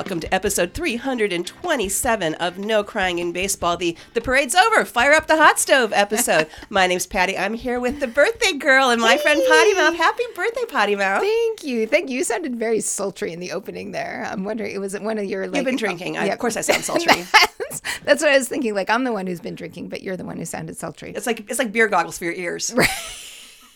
[0.00, 5.26] Welcome to episode 327 of No Crying in Baseball, the The Parade's Over, Fire Up
[5.26, 6.46] the Hot Stove episode.
[6.70, 7.36] my name's Patti.
[7.36, 9.94] I'm here with the birthday girl and my friend Potty Mouth.
[9.96, 11.20] Happy birthday, Potty Mouth.
[11.20, 11.86] Thank you.
[11.86, 12.16] Thank you.
[12.16, 14.26] You sounded very sultry in the opening there.
[14.26, 15.56] I'm wondering, it was one of your like.
[15.56, 16.16] You've been uh, drinking.
[16.16, 17.22] I, Of course, I sound sultry.
[17.58, 18.74] that's, that's what I was thinking.
[18.74, 21.12] Like, I'm the one who's been drinking, but you're the one who sounded sultry.
[21.14, 22.74] it's like it's like beer goggles for your ears.
[22.80, 22.88] Right.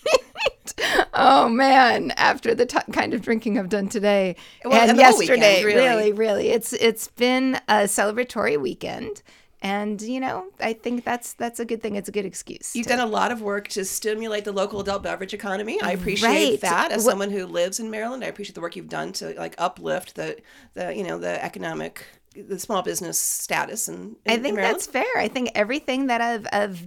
[1.17, 2.11] Oh man!
[2.17, 5.75] After the t- kind of drinking I've done today Well, and yesterday, weekend, really.
[5.85, 9.23] really, really, it's it's been a celebratory weekend,
[9.63, 11.95] and you know, I think that's that's a good thing.
[11.97, 12.75] It's a good excuse.
[12.75, 15.81] You've to- done a lot of work to stimulate the local adult beverage economy.
[15.81, 16.61] I appreciate Right.
[16.63, 16.91] that.
[16.93, 20.17] As someone who lives in Maryland, I appreciate the work you've done to like uplift
[20.17, 20.37] the
[20.75, 22.05] the you know the economic
[22.37, 25.05] the small business status and I think that's fair.
[25.17, 26.83] I think everything that I've I've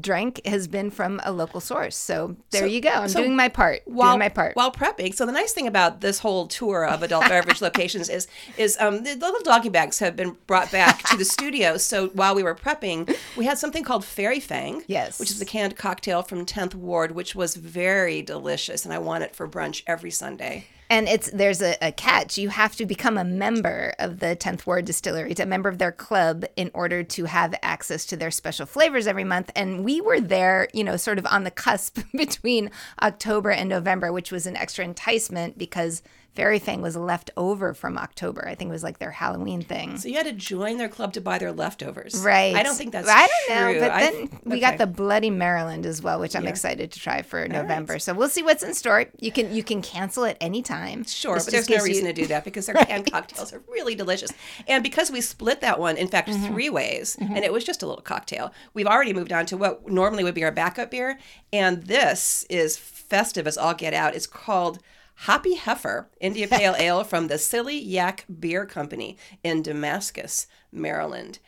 [0.00, 1.96] drank has been from a local source.
[1.96, 2.90] So there So- you go.
[2.90, 3.82] I'm so doing my part.
[3.84, 4.56] while doing my part.
[4.56, 5.14] while prepping.
[5.14, 8.26] So the nice thing about this whole tour of adult beverage locations is
[8.56, 11.76] is um, the little doggy bags have been brought back to the studio.
[11.92, 15.18] So while we were prepping, we had something called Fairy Fang, Yes.
[15.18, 19.24] which is a canned cocktail from 10th Ward, which was very delicious, and I want
[19.24, 20.66] it for brunch every Sunday.
[20.92, 22.36] And it's there's a, a catch.
[22.36, 25.90] You have to become a member of the 10th Ward Distillery, a member of their
[25.90, 29.50] club, in order to have access to their special flavors every month.
[29.56, 32.70] And we were there, you know, sort of on the cusp between
[33.00, 36.02] October and November, which was an extra enticement because
[36.34, 38.48] Fairy Fang was left over from October.
[38.48, 39.98] I think it was like their Halloween thing.
[39.98, 42.54] So you had to join their club to buy their leftovers, Right.
[42.56, 43.06] I don't think that's.
[43.08, 43.80] I don't know, true.
[43.80, 47.46] but then we got the Bloody Maryland as well, which I'm excited to try for
[47.48, 47.98] November.
[47.98, 49.04] So we'll see what's in store.
[49.20, 51.04] You can you can cancel at any time.
[51.04, 53.52] Sure, This but there's no gives you- reason to do that because their canned cocktails
[53.52, 54.32] are really delicious.
[54.66, 56.46] And because we split that one, in fact, Mm-hmm.
[56.46, 59.88] three ways, and it was just a little cocktail, we've already moved on to what
[59.90, 61.18] normally would be our backup beer.
[61.52, 64.14] And this is festive as all get out.
[64.14, 64.78] It's called
[65.22, 71.38] Hoppy Heifer India Pale Ale from the Silly Yak Beer Company in Damascus, Maryland.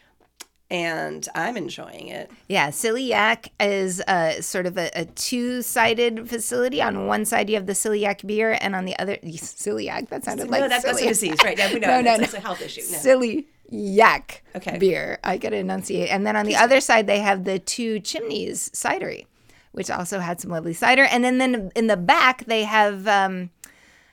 [0.71, 2.31] And I'm enjoying it.
[2.49, 6.81] Yeah, Silly Yak is uh, sort of a, a two-sided facility.
[6.81, 10.09] On one side, you have the Silly Yak beer, and on the other, Silly Yak.
[10.09, 11.09] That sounded like no, that, that's a silly.
[11.09, 11.59] disease, right?
[11.59, 11.89] Yeah, we know.
[11.89, 12.23] No, no, that's, no.
[12.27, 12.81] that's a health issue.
[12.91, 12.99] No.
[12.99, 14.79] Silly Yak Okay.
[14.79, 15.19] beer.
[15.25, 16.11] I got to enunciate.
[16.11, 19.27] And then on the other side, they have the Two Chimneys Cidery,
[19.73, 21.05] which also had some lovely cider.
[21.05, 23.51] And then, then in the back, they have, um,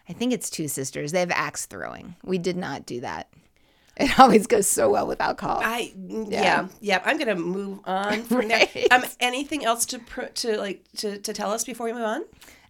[0.09, 1.12] I think it's Two Sisters.
[1.12, 2.16] They have axe throwing.
[2.23, 3.29] We did not do that.
[3.97, 5.62] It always goes so well with alcohol.
[5.63, 7.01] I yeah yeah.
[7.06, 8.67] I'm gonna move on from there.
[8.89, 12.23] Um, anything else to pr- to like to, to tell us before we move on?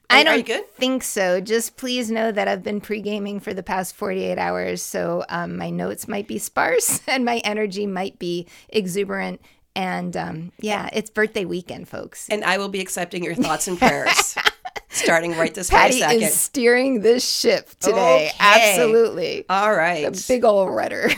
[0.09, 0.67] I don't Are you good?
[0.71, 1.39] think so.
[1.39, 4.81] Just please know that I've been pre gaming for the past 48 hours.
[4.81, 9.41] So um, my notes might be sparse and my energy might be exuberant.
[9.73, 12.27] And um, yeah, it's birthday weekend, folks.
[12.27, 14.35] And I will be accepting your thoughts and prayers,
[15.03, 16.21] starting right this very Patti second.
[16.21, 18.31] is steering this ship today.
[18.31, 18.31] Okay.
[18.39, 19.45] Absolutely.
[19.49, 20.05] All right.
[20.05, 21.09] A big old rudder.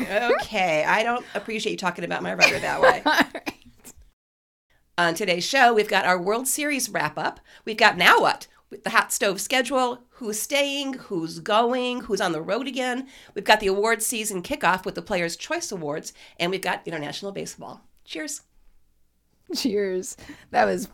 [0.41, 0.83] okay.
[0.83, 3.03] I don't appreciate you talking about my rudder that way.
[4.97, 7.39] On today's show, we've got our World Series wrap up.
[7.65, 8.47] We've got now what?
[8.69, 13.07] With the hot stove schedule, who's staying, who's going, who's on the road again.
[13.33, 17.31] We've got the awards season kickoff with the Players' Choice Awards, and we've got international
[17.31, 17.81] baseball.
[18.05, 18.41] Cheers.
[19.55, 20.15] Cheers.
[20.51, 20.89] That was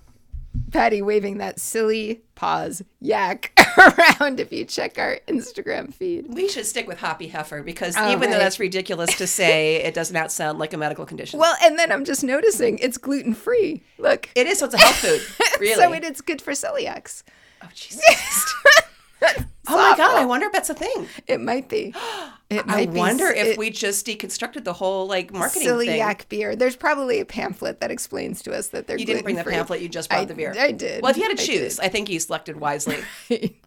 [0.72, 6.34] Patti waving that silly pause yak around if you check our Instagram feed.
[6.34, 9.94] We should stick with Hoppy Heifer because Oh, even though that's ridiculous to say, it
[9.94, 11.40] does not sound like a medical condition.
[11.40, 13.82] Well, and then I'm just noticing it's gluten free.
[13.98, 14.30] Look.
[14.36, 15.22] it is, so it's a health food.
[15.60, 15.76] Really?
[15.76, 17.24] So it is good for celiacs.
[17.62, 18.56] oh, Jesus.
[19.22, 19.36] oh
[19.68, 21.08] my God, I wonder if that's a thing.
[21.28, 21.94] It might be.
[22.52, 25.70] It I be wonder if it- we just deconstructed the whole like marketing thing.
[26.00, 26.56] celiac beer.
[26.56, 29.54] There's probably a pamphlet that explains to us that they're You didn't bring the gluten-free.
[29.60, 30.56] pamphlet, you just brought I- the beer.
[30.58, 31.04] I did.
[31.04, 31.86] Well, if you had to choose, did.
[31.86, 32.98] I think you selected wisely.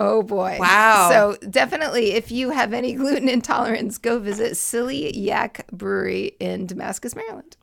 [0.00, 0.56] oh boy.
[0.58, 1.08] Wow.
[1.12, 7.14] So definitely, if you have any gluten intolerance, go visit Silly Yak Brewery in Damascus,
[7.14, 7.56] Maryland.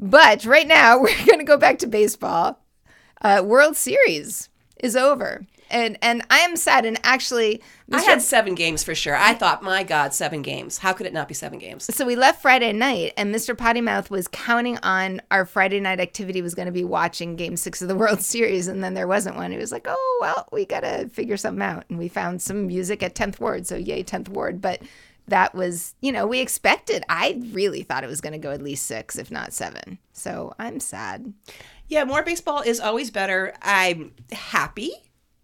[0.00, 2.58] But right now, we're going to go back to baseball.
[3.22, 4.48] Uh, World Series
[4.80, 5.46] is over.
[5.70, 6.86] And and I am sad.
[6.86, 7.60] And actually,
[7.92, 9.14] I had seven games for sure.
[9.14, 10.78] I thought, my God, seven games.
[10.78, 11.94] How could it not be seven games?
[11.94, 13.54] So we left Friday night, and Mr.
[13.54, 17.82] Pottymouth was counting on our Friday night activity was going to be watching Game Six
[17.82, 19.52] of the World Series, and then there wasn't one.
[19.52, 22.66] He was like, "Oh well, we got to figure something out," and we found some
[22.66, 24.62] music at Tenth Ward, so yay Tenth Ward.
[24.62, 24.80] But
[25.28, 27.04] that was, you know, we expected.
[27.08, 29.98] I really thought it was going to go at least six, if not seven.
[30.12, 31.32] So I'm sad.
[31.88, 33.54] Yeah, more baseball is always better.
[33.62, 34.92] I'm happy.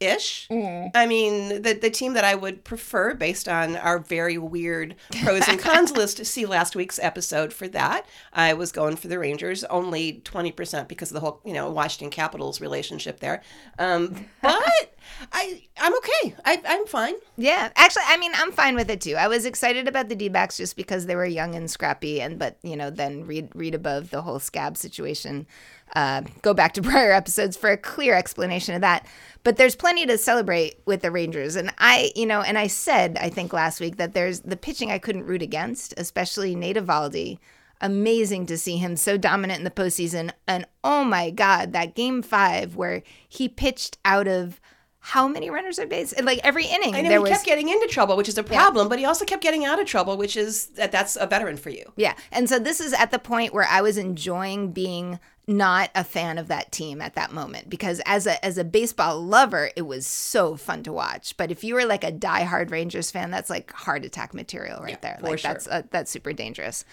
[0.01, 0.49] Ish.
[0.95, 5.49] I mean, the the team that I would prefer, based on our very weird pros
[5.49, 8.05] and cons list, see last week's episode for that.
[8.33, 11.71] I was going for the Rangers, only twenty percent because of the whole, you know,
[11.71, 13.41] Washington Capitals relationship there.
[13.79, 14.94] Um, but
[15.33, 16.35] I I'm okay.
[16.45, 17.15] I I'm fine.
[17.37, 19.17] Yeah, actually, I mean, I'm fine with it too.
[19.17, 22.59] I was excited about the D-backs just because they were young and scrappy, and but
[22.63, 25.47] you know, then read read above the whole scab situation.
[25.95, 29.07] Uh, go back to prior episodes for a clear explanation of that.
[29.43, 33.19] But there's plenty to celebrate with the Rangers, and I, you know, and I said
[33.21, 37.39] I think last week that there's the pitching I couldn't root against, especially Nate Eovaldi.
[37.81, 42.23] Amazing to see him so dominant in the postseason, and oh my God, that Game
[42.23, 44.61] Five where he pitched out of
[45.07, 46.15] how many runners on base?
[46.23, 48.43] Like every inning, I know there he was kept getting into trouble, which is a
[48.43, 51.59] problem, but he also kept getting out of trouble, which is that that's a veteran
[51.59, 51.93] for you.
[51.95, 52.15] Yeah.
[52.33, 56.39] And so this is at the point where I was enjoying being not a fan
[56.39, 60.07] of that team at that moment because as a as a baseball lover, it was
[60.07, 61.37] so fun to watch.
[61.37, 65.03] But if you were like a diehard Rangers fan, that's like heart attack material right
[65.03, 65.19] there.
[65.21, 65.53] for Like sure.
[65.53, 66.87] that's uh, that's super dangerous.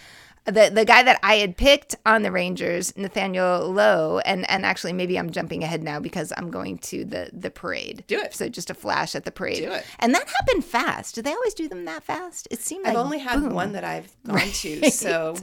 [0.45, 4.91] The the guy that I had picked on the Rangers, Nathaniel Lowe, and and actually
[4.91, 8.03] maybe I'm jumping ahead now because I'm going to the the parade.
[8.07, 8.33] Do it.
[8.33, 9.57] So just a flash at the parade.
[9.57, 9.85] Do it.
[9.99, 11.13] And that happened fast.
[11.13, 12.47] Do they always do them that fast?
[12.49, 13.53] It seemed like I've only had boom.
[13.53, 15.35] one that I've gone to, so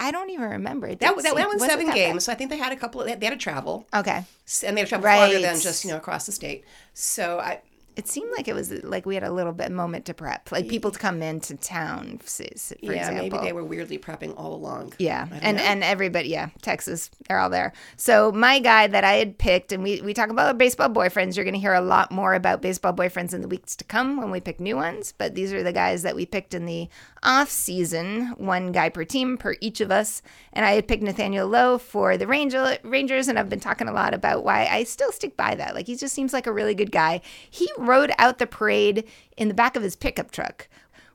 [0.00, 0.88] I don't even remember.
[0.88, 2.24] It that that, that seven that games.
[2.24, 3.04] So I think they had a couple.
[3.04, 3.86] They had to travel.
[3.94, 4.24] Okay.
[4.66, 5.18] and they had to travel Right.
[5.18, 6.64] farther than just you know across the state.
[6.92, 7.60] So I
[8.00, 10.68] It seemed like it was like we had a little bit moment to prep, like
[10.68, 12.44] people to come into town, for
[12.80, 13.28] yeah example.
[13.28, 14.94] maybe they were weirdly prepping all along.
[14.98, 15.62] Yeah, and know.
[15.62, 17.74] and everybody, yeah, Texas, they're all there.
[17.96, 21.36] So my guy that I had picked, and we we talk about baseball boyfriends.
[21.36, 24.16] You're going to hear a lot more about baseball boyfriends in the weeks to come
[24.16, 25.12] when we pick new ones.
[25.18, 26.88] But these are the guys that we picked in the
[27.22, 30.22] off season, one guy per team per each of us.
[30.52, 33.92] And I had picked Nathaniel Lowe for the Ranger, Rangers, and I've been talking a
[33.92, 35.74] lot about why I still stick by that.
[35.74, 37.20] Like he just seems like a really good guy.
[37.48, 39.04] He rode out the parade
[39.36, 40.68] in the back of his pickup truck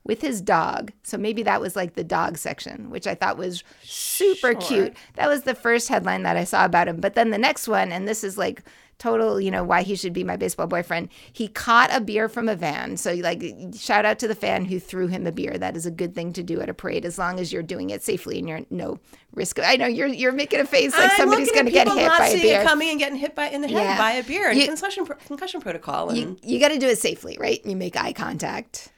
[0.03, 0.91] with his dog.
[1.03, 4.93] So maybe that was like the dog section, which I thought was super cute.
[5.15, 6.99] That was the first headline that I saw about him.
[6.99, 8.63] But then the next one, and this is like
[8.97, 11.09] total, you know, why he should be my baseball boyfriend.
[11.33, 12.97] He caught a beer from a van.
[12.97, 13.43] So like
[13.77, 15.57] shout out to the fan who threw him a beer.
[15.57, 17.89] That is a good thing to do at a parade as long as you're doing
[17.89, 18.99] it safely and you're no
[19.33, 19.59] risk.
[19.61, 22.19] I know you're you're making a face like I'm somebody's going to get hit not
[22.19, 22.63] by a beer.
[22.63, 23.97] coming and getting hit by in the head Yeah.
[23.97, 26.09] by a beer You- concussion concussion protocol.
[26.09, 27.59] And You, you got to do it safely, right?
[27.65, 28.89] You make eye contact.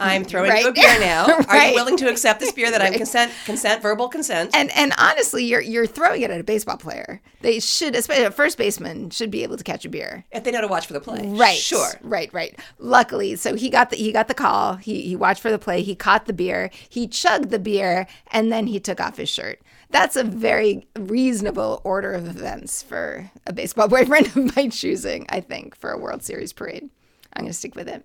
[0.00, 0.62] I'm throwing Right.
[0.62, 1.26] you a beer now.
[1.48, 4.54] Are you willing to accept this beer that I'm consent consent verbal consent?
[4.54, 7.20] And and honestly, you're you're throwing it at a baseball player.
[7.40, 10.24] They should, especially a first baseman, should be able to catch a beer.
[10.30, 11.56] if they know to watch for the play, Right.
[11.56, 11.88] Sure.
[12.02, 12.32] Right.
[12.32, 12.56] Right.
[12.78, 14.76] Luckily, so he got the he got the call.
[14.76, 15.82] He he watched for the play.
[15.82, 16.70] He caught the beer.
[16.88, 19.60] He chugged the beer, and then he took off his shirt.
[19.90, 25.26] That's a very reasonable order of events for a baseball boyfriend of my choosing.
[25.28, 26.88] I think for a World Series parade.
[27.32, 28.04] I'm gonna stick with it.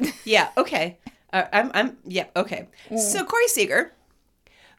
[0.24, 0.48] Yeah.
[0.56, 0.98] Okay.
[1.34, 1.70] Uh, I'm.
[1.74, 1.96] I'm.
[2.04, 2.26] Yeah.
[2.36, 2.68] Okay.
[2.96, 3.92] So Corey Seager,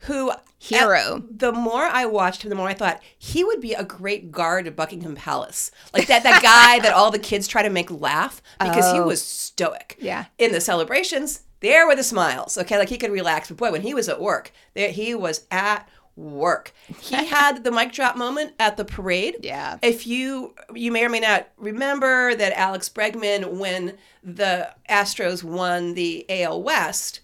[0.01, 1.17] who Hero.
[1.17, 4.31] at- the more I watched him, the more I thought he would be a great
[4.31, 7.91] guard at Buckingham Palace, like that that guy that all the kids try to make
[7.91, 9.97] laugh because he was stoic.
[9.99, 10.25] Yeah.
[10.37, 12.57] In the celebrations, there were the smiles.
[12.57, 13.49] Okay, like he could relax.
[13.49, 16.73] But boy, when he was at work, there he was at work.
[16.99, 19.37] He had the mic drop moment at the parade.
[19.41, 19.77] Yeah.
[19.81, 25.93] If you you may or may not remember that Alex Bregman, when the Astros won
[25.93, 27.21] the AL West,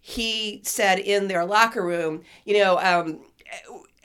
[0.00, 3.20] he said in their locker room, you know, um,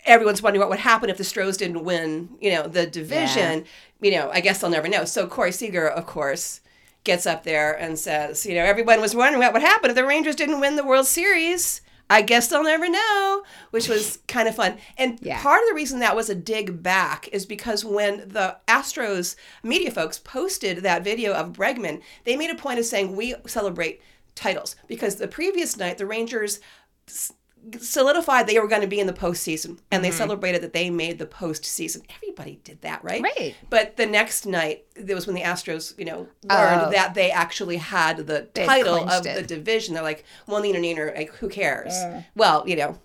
[0.06, 3.60] everyone's wondering what would happen if the Stros didn't win, you know, the division.
[3.60, 3.66] Yeah.
[4.02, 5.06] You know, I guess they'll never know.
[5.06, 6.60] So Corey Seager, of course,
[7.06, 10.06] gets up there and says, you know, everyone was wondering what would happen if the
[10.06, 11.82] Rangers didn't win the World Series.
[12.10, 14.78] I guess they'll never know, which was kind of fun.
[14.98, 15.42] And Yeah.
[15.42, 19.92] part of the reason that was a dig back is because when the Astros media
[19.92, 24.02] folks posted that video of Bregman, they made a point of saying we celebrate
[24.36, 26.60] titles because the previous night the Rangers
[27.80, 30.18] solidified they were going to be in the postseason and they mm-hmm.
[30.18, 32.02] celebrated that they made the postseason.
[32.16, 33.22] Everybody did that, right?
[33.22, 33.56] Right.
[33.70, 36.92] But the next night, it was when the Astros, you know, learned Oh.
[36.92, 39.94] that they actually had the They title of the division.
[39.94, 41.94] They're like, well, neener, neener, like, who cares?
[42.36, 42.98] Well, you know,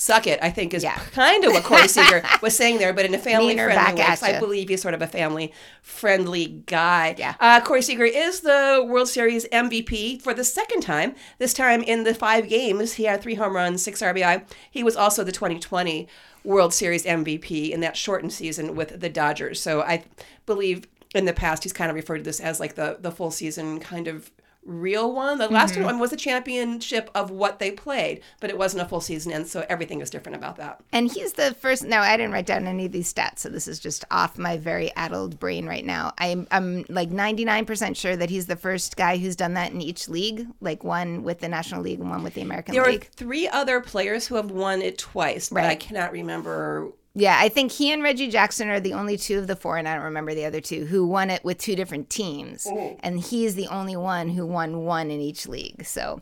[0.00, 0.94] suck it, I think is Yeah.
[1.12, 4.02] kind of what Corey Seager was saying there, but in a family friendly way.
[4.22, 5.52] I believe he's sort of a family
[5.82, 7.14] friendly guy.
[7.18, 7.34] Yeah.
[7.38, 11.14] Uh, Corey Seager is the World Series MVP for the second time.
[11.38, 14.44] This time in the five games, he had three home runs, six RBI.
[14.70, 16.08] He was also the 2020
[16.44, 19.60] World Series MVP in that shortened season with the Dodgers.
[19.60, 20.04] So I
[20.46, 23.30] believe in the past he's kind of referred to this as like the the full
[23.30, 24.30] season kind of
[24.64, 25.38] real one.
[25.38, 25.84] The last Mm-hmm.
[25.84, 29.46] one was a championship of what they played, but it wasn't a full season, and
[29.46, 30.80] so everything is different about that.
[30.92, 31.84] And he's the first.
[31.84, 34.56] No, I didn't write down any of these stats, so this is just off my
[34.58, 36.12] very addled brain right now.
[36.18, 40.08] I'm I'm like 99% sure that he's the first guy who's done that in each
[40.08, 43.48] league, like one with the National League and one with the American There are three
[43.48, 47.92] other players who have won it twice, but I cannot remember Yeah, I think he
[47.92, 50.44] and Reggie Jackson are the only two of the four, and I don't remember the
[50.44, 52.66] other two who won it with two different teams.
[53.00, 55.84] And he's the only one who won one in each league.
[55.84, 56.20] So,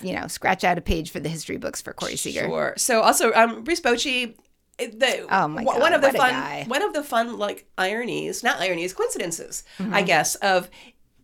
[0.00, 2.46] you know, scratch out a page for the history books for Corey Seager.
[2.46, 2.74] Sure.
[2.76, 4.34] So also, um, Bruce Bochy.
[4.78, 8.42] The, Oh my one- God, one of the fun one of the fun like ironies
[8.42, 9.94] not ironies coincidences Mm-hmm.
[9.94, 10.70] i guess of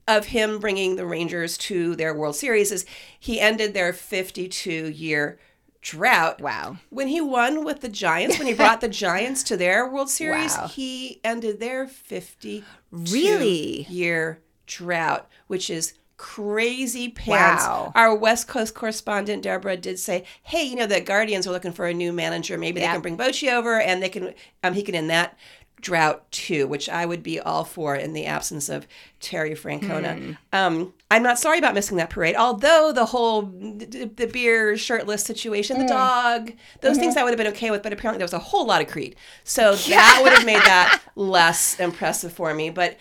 [0.07, 2.85] of him bringing the rangers to their world series is
[3.19, 5.41] he ended their 52 year
[5.81, 6.79] drought Wow.
[6.91, 10.57] when he won with the giants when he brought the giants to their world series
[10.57, 10.67] Wow.
[10.69, 13.87] he ended their 50 Really?
[13.89, 17.93] year drought which is crazy pants Wow.
[17.95, 21.87] our west coast correspondent deborah did say hey you know the guardians are looking for
[21.87, 22.89] a new manager maybe Yeah.
[22.89, 25.39] they can bring Bochy over and they can um, he can end that
[25.81, 28.87] drought too which i would be all for in the absence of
[29.21, 30.33] terry francona Hmm.
[30.53, 35.79] um, i'm not sorry about missing that parade although the whole the, beer shirtless situation
[35.79, 37.01] the dog those Mm-hmm.
[37.01, 38.89] things i would have been okay with but apparently there was a whole lot of
[38.89, 42.97] creed so that would have made that less impressive for me but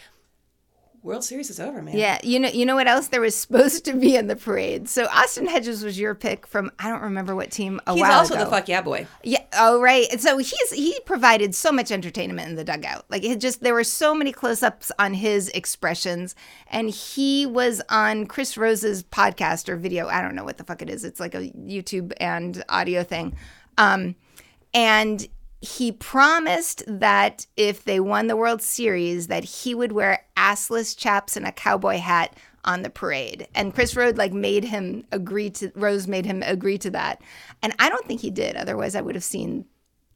[1.04, 3.86] world series is over man Yeah, you know, you know what else there was supposed
[3.86, 4.90] to be in the parade.
[4.90, 7.80] So Austin Hedges was your pick from I don't remember what team.
[7.88, 8.44] A he's while also ago.
[8.44, 9.44] the fuck yeah boy Yeah.
[9.58, 10.06] Oh, right.
[10.12, 13.06] And so he's he provided so much entertainment in the dugout.
[13.10, 16.36] Like it just there were so many close-ups on his expressions,
[16.68, 20.08] and he was on Chris Rose's podcast or video.
[20.08, 21.06] I don't know what the fuck it is.
[21.06, 23.36] It's like a YouTube and audio thing,
[23.78, 24.16] um,
[24.74, 25.28] and
[25.62, 31.36] he promised that if they won the World Series, that he would wear assless chaps
[31.36, 33.48] and a cowboy hat on the parade.
[33.56, 37.22] And Chris Rode like made him agree to Rose made him agree to that.
[37.64, 38.56] And I don't think he did.
[38.56, 39.66] Otherwise, I would have seen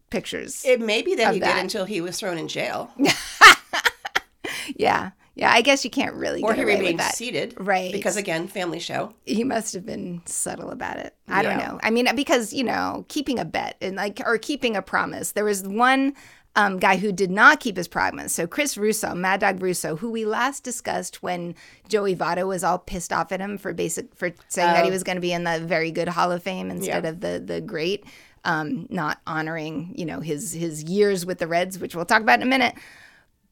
[0.10, 0.64] pictures.
[0.66, 1.56] it may be that he that.
[1.56, 2.92] did until he was thrown in jail
[4.76, 5.52] yeah, yeah.
[5.52, 7.92] I guess you can't really or get he remained seated Right.
[7.92, 11.14] because again family show he must have been subtle about it.
[11.28, 11.80] I don't know.
[11.84, 15.32] I mean, because you know, keeping a bet and like or keeping a promise.
[15.34, 16.14] There was one
[16.58, 18.34] um, guy who did not keep his promise.
[18.34, 21.56] So Chris Russo, Mad Dog Russo, who we last discussed when
[21.88, 24.94] Joey Votto was all pissed off at him for basic for saying that he Oh.
[24.94, 27.10] was going to be in the very good Hall of Fame instead Yeah.
[27.10, 28.06] of the the great.
[28.44, 32.40] Um, not honoring, you know, his his years with the Reds, which we'll talk about
[32.42, 32.74] in a minute.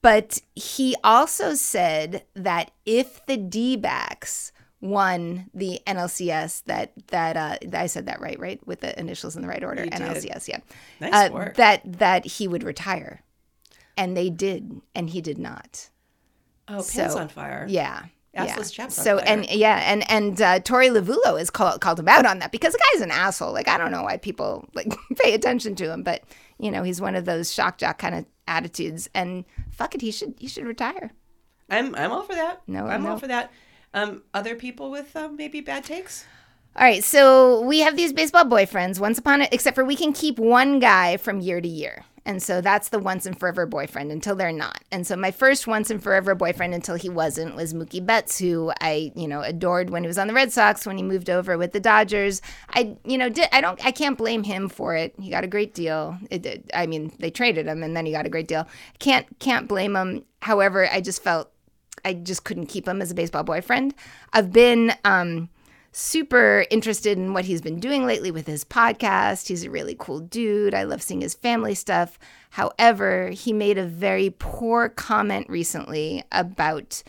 [0.01, 4.51] But he also said that if the D backs
[4.81, 9.41] won the NLCS, that that uh, I said that right, right, with the initials in
[9.41, 9.99] the right order, You did.
[10.01, 10.59] NLCS, yeah,
[11.01, 11.55] Nice uh, work.
[11.57, 13.21] that that he would retire,
[13.97, 15.89] and they did, and he did not.
[16.69, 18.03] oh pants So, on fire Yeah.
[18.33, 18.45] Yeah.
[18.45, 22.25] Assless on So and yeah, and and uh, Torey Lovullo has called called him out
[22.25, 23.53] on that because the guy's an asshole.
[23.53, 26.24] Like I don't know why people like pay attention to him, but
[26.59, 29.09] you know he's one of those shock jock kind of attitudes.
[29.15, 31.12] And fuck it, he should he should retire.
[31.69, 32.62] I'm I'm all for that.
[32.67, 33.12] No, I'm no.
[33.12, 33.51] all for that.
[33.93, 36.25] Um, other people with um, maybe bad takes.
[36.75, 39.00] All right, so we have these baseball boyfriends.
[39.00, 42.43] Once upon a, except for we can keep one guy from year to year, and
[42.43, 44.83] so that's the once and forever boyfriend until they're not.
[44.91, 48.71] And so my first once and forever boyfriend until he wasn't was Mookie Betts, who
[48.79, 50.86] I you know adored when he was on the Red Sox.
[50.86, 54.15] When he moved over with the Dodgers, I you know did I don't I can't
[54.15, 55.15] blame him for it.
[55.19, 56.19] He got a great deal.
[56.29, 58.67] It, did- I mean they traded him and then he got a great deal.
[59.00, 60.24] Can't can't blame him.
[60.43, 61.50] However, I just felt
[62.05, 63.95] I just couldn't keep him as a baseball boyfriend.
[64.33, 65.50] I've been um,
[65.91, 69.48] super interested in what he's been doing lately with his podcast.
[69.48, 70.74] He's a really cool dude.
[70.74, 72.19] I love seeing his family stuff.
[72.51, 77.01] However, he made a very poor comment recently about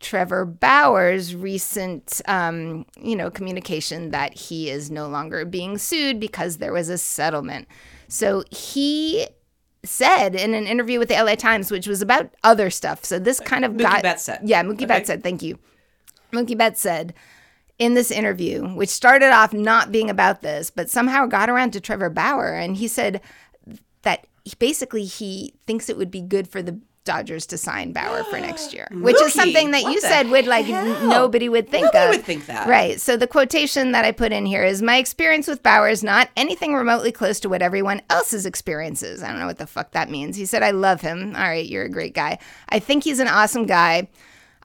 [0.00, 6.58] Trevor Bauer's recent, um, you know, communication that he is no longer being sued because
[6.58, 7.66] there was a settlement.
[8.08, 9.26] So he
[9.84, 13.04] said in an interview with the LA Times, which was about other stuff.
[13.04, 14.40] So this kind of Mookie got Betts said.
[14.44, 14.86] yeah, Mookie Okay.
[14.86, 15.58] Betts said, thank you.
[16.32, 17.14] Mookie Betts said
[17.78, 21.80] in this interview, which started off not being about this, but somehow got around to
[21.80, 23.20] Trevor Bauer, and he said
[24.02, 28.24] that he, basically he thinks it would be good for the Dodgers to sign Bauer
[28.24, 31.06] for next year, which is something that what you said would like hell?
[31.06, 32.10] nobody would think Nobody of.
[32.16, 32.68] would think that.
[32.68, 33.00] Right.
[33.00, 36.30] So the quotation that I put in here is my experience with Bauer is not
[36.36, 39.22] anything remotely close to what everyone else's experience is.
[39.22, 40.36] I don't know what the fuck that means.
[40.36, 41.36] He said, I love him.
[41.36, 42.38] All right, you're a great guy.
[42.68, 44.08] I think he's an awesome guy.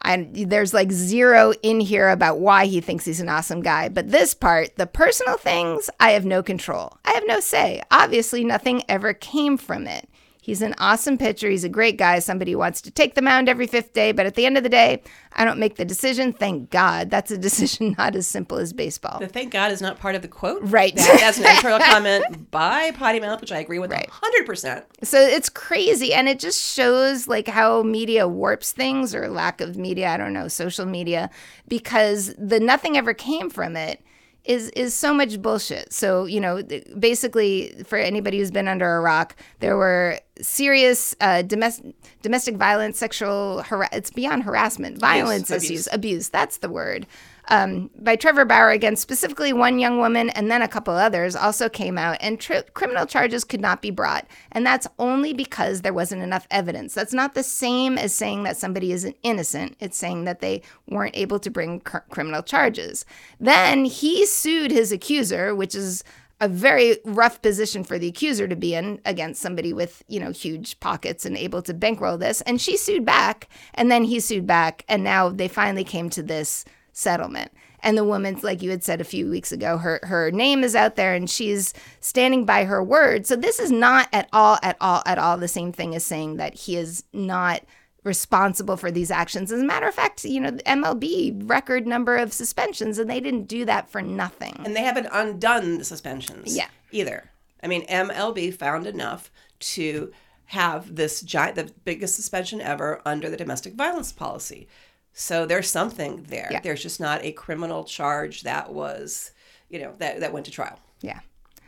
[0.04, 3.90] I, there's like zero in here about why he thinks he's an awesome guy.
[3.90, 6.98] But this part, the personal things, I have no control.
[7.06, 7.82] I have no say.
[7.92, 10.10] Obviously, nothing ever came from it.
[10.52, 11.50] He's an awesome pitcher.
[11.50, 14.12] He's a great guy, somebody who wants to take the mound every fifth day.
[14.12, 16.34] But at the end of the day, I don't make the decision.
[16.34, 17.10] Thank God.
[17.10, 19.20] That's a decision not as simple as baseball.
[19.20, 20.60] The thank God is not part of the quote.
[20.64, 20.94] Right.
[20.94, 24.10] That- that's an editorial comment by Potty Mouth, which I agree with Right.
[24.10, 24.84] hundred percent.
[25.04, 26.14] So it's crazy.
[26.14, 30.34] And it just shows like how media warps things or lack of media, I don't
[30.34, 31.30] know, social media,
[31.70, 34.02] because the nothing ever came from it
[34.46, 35.94] is is so much bullshit.
[35.94, 36.64] So you know,
[36.98, 42.98] basically, for anybody who's been under a rock, there were serious uh, domestic domestic violence,
[42.98, 46.30] sexual har- it's beyond harassment, violence Abuse, issues, abuse.
[46.30, 47.06] That's the word
[47.48, 51.70] um, by Trevor Bauer against specifically one young woman and then a couple others also
[51.70, 54.28] came out, and tri- criminal charges could not be brought.
[54.52, 56.94] And that's only because there wasn't enough evidence.
[56.94, 61.18] That's not the same as saying that somebody isn't innocent, it's saying that they weren't
[61.18, 63.06] able to bring cr- criminal charges.
[63.40, 66.04] Then he sued his accuser, which is
[66.42, 70.32] a very rough position for the accuser to be in against somebody with, you know,
[70.32, 72.42] huge pockets and able to bankroll this.
[72.42, 76.24] And she sued back, and then he sued back, and now they finally came to
[76.24, 76.66] this
[77.02, 77.52] settlement.
[77.84, 80.76] And the woman's, like you had said a few weeks ago, her her name is
[80.76, 83.26] out there and she's standing by her word.
[83.26, 86.38] So this is not at all, at all, at all the same thing as saying
[86.38, 87.64] that he is not
[88.04, 89.52] responsible for these actions.
[89.52, 93.48] As a matter of fact, you know, MLB record number of suspensions, and they didn't
[93.48, 94.60] do that for nothing.
[94.64, 96.68] And they haven't undone the suspensions Yeah.
[96.92, 97.32] either.
[97.64, 100.12] I mean, MLB found enough to
[100.46, 104.68] have this giant, the biggest suspension ever under the domestic violence policy.
[105.14, 106.48] So there's something there.
[106.52, 106.62] Yeah.
[106.62, 109.32] There's just not a criminal charge that was,
[109.70, 110.80] you know, that, that went to trial.
[111.02, 111.20] Yeah.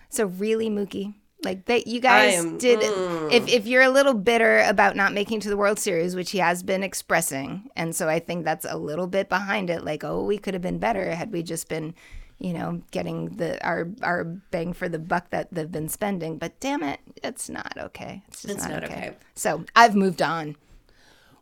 [0.09, 2.79] So really, Mookie, like that, you guys am- did.
[2.79, 3.31] Mm.
[3.33, 6.37] If if you're a little bitter about not making to the World Series, which he
[6.37, 9.83] has been expressing, and so I think that's a little bit behind it.
[9.83, 11.95] Like, oh, we could have been better had we just been,
[12.39, 16.37] you know, getting the our our bang for the buck that they've been spending.
[16.37, 18.23] But damn it, it's not okay.
[18.29, 19.07] It's just It's not, not okay.
[19.07, 19.15] okay.
[19.35, 20.55] So I've moved on.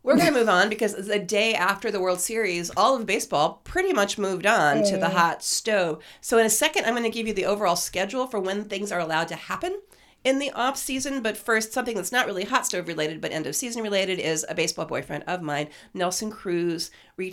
[0.03, 3.61] We're going to move on because the day after the World Series, all of baseball
[3.63, 6.01] pretty much moved on to the hot stove.
[6.21, 8.91] So, in a second, I'm going to give you the overall schedule for when things
[8.91, 9.79] are allowed to happen
[10.23, 11.21] in the off season.
[11.21, 14.45] But first, something that's not really hot stove related, but end of season related is
[14.49, 16.89] a baseball boyfriend of mine, Nelson Cruz,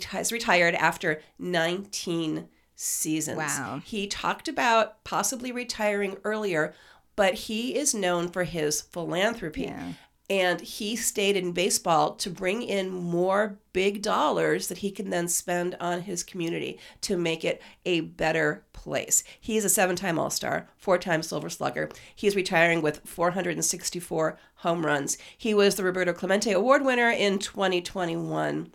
[0.09, 3.37] has retired after 19 seasons.
[3.37, 3.81] Wow.
[3.83, 6.73] He talked about possibly retiring earlier,
[7.15, 9.63] but he is known for his philanthropy.
[9.63, 9.93] Yeah.
[10.29, 15.27] And he stayed in baseball to bring in more big dollars that he can then
[15.27, 19.23] spend on his community to make it a better place.
[19.39, 21.89] He's a seven time All Star, four time Silver Slugger.
[22.15, 25.17] He's retiring with 464 home runs.
[25.37, 28.71] He was the Roberto Clemente Award winner in 2021.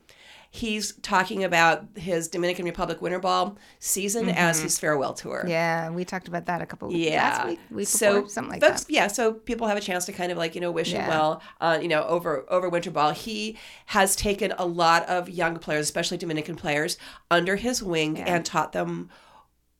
[0.55, 5.45] He's talking about his Dominican Republic Winter Ball season as his farewell tour.
[5.49, 7.23] Yeah, we talked about that a couple weeks Yeah.
[7.29, 8.93] last week, week so before, something like folks, that.
[8.93, 11.07] Yeah, so people have a chance to kind of like you know wish Yeah.
[11.07, 13.11] it well, uh, you know, over over winter ball.
[13.11, 16.99] He has taken a lot of young players, especially Dominican players,
[17.33, 19.11] under his wing and taught them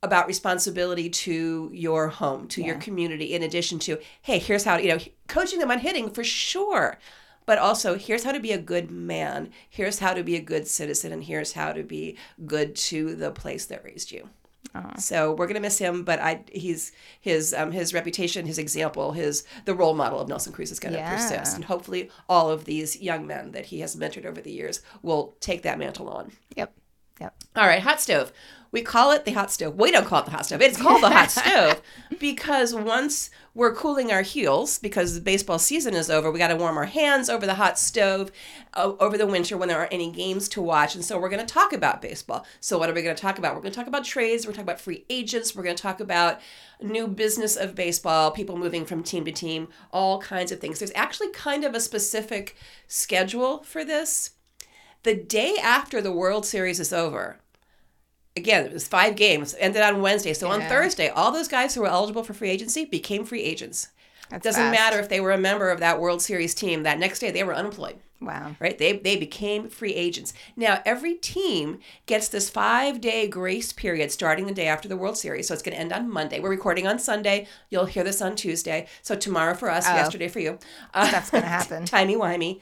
[0.03, 3.33] about responsibility to your home, to your community.
[3.33, 6.97] In addition to, hey, here's how you know coaching them on hitting for sure.
[7.45, 9.51] But also, here's how to be a good man.
[9.69, 13.31] Here's how to be a good citizen, and here's how to be good to the
[13.31, 14.29] place that raised you.
[14.97, 19.43] So we're gonna miss him, but I he's his um his reputation, his example, his
[19.65, 21.09] the role model of Nelson Cruz is gonna Yeah.
[21.09, 24.81] persist, and hopefully all of these young men that he has mentored over the years
[25.01, 26.31] will take that mantle on.
[26.55, 26.73] Yep,
[27.19, 27.35] yep.
[27.55, 28.31] All right, hot stove.
[28.75, 29.77] We call it the hot stove.
[29.77, 30.61] We don't call it the hot stove.
[30.61, 31.81] It's called the hot stove
[32.19, 36.57] because once we're cooling our heels because the baseball season is over, we got to
[36.57, 38.33] warm our hands over the hot stove
[38.73, 40.93] uh, over the winter when there aren't any games to watch.
[40.93, 42.45] And so we're going to talk about baseball.
[42.59, 43.55] So what are we going to talk about?
[43.55, 44.45] We're going to talk about trades.
[44.45, 45.55] We're going to talk about free agents.
[45.55, 46.41] We're going to talk about
[46.81, 50.79] new business of baseball, people moving from team to team, all kinds of things.
[50.79, 52.57] There's actually kind of a specific
[52.89, 54.31] schedule for this
[55.03, 57.39] the day after the World Series is over,
[58.35, 60.33] again, it was five games, ended on Wednesday.
[60.33, 63.89] So on Thursday, all those guys who were eligible for free agency became free agents.
[64.29, 64.79] That's Doesn't fast.
[64.79, 66.83] matter if they were a member of that World Series team.
[66.83, 67.97] That next day, they were unemployed.
[68.21, 68.55] Wow.
[68.59, 68.77] Right?
[68.77, 70.33] They they became free agents.
[70.55, 75.17] Now every team gets this five day grace period starting the day after the World
[75.17, 75.47] Series.
[75.47, 76.39] So it's going to end on Monday.
[76.39, 77.45] We're recording on Sunday.
[77.69, 78.87] You'll hear this on Tuesday.
[79.03, 80.57] So tomorrow for us, yesterday for you.
[80.93, 81.85] Uh, That's gonna happen.
[81.85, 82.61] timey wimey.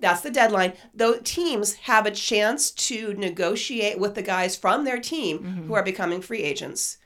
[0.00, 0.74] That's the deadline.
[0.94, 5.72] Though teams have a chance to negotiate with the guys from their team who mm-hmm.
[5.72, 6.98] are becoming free agents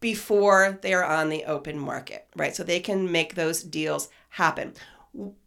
[0.00, 2.54] before they're on the open market, right?
[2.54, 4.74] So they can make those deals happen.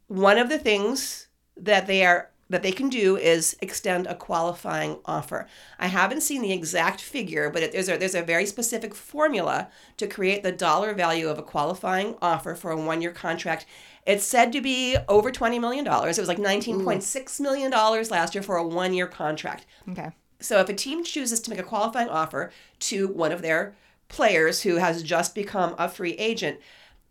[0.08, 4.98] One of the things that they are that they can do is extend a qualifying
[5.06, 5.48] offer.
[5.80, 9.70] I haven't seen the exact figure, but it, there's a there's a very specific formula
[9.96, 13.66] to create the dollar value of a qualifying offer for a one-year contract.
[14.06, 16.18] It's said to be over twenty million dollars.
[16.18, 19.66] It was like nineteen point six million dollars last year for a one-year contract.
[19.90, 20.12] Okay.
[20.40, 23.76] So if a team chooses to make a qualifying offer to one of their
[24.10, 26.60] players who has just become a free agent,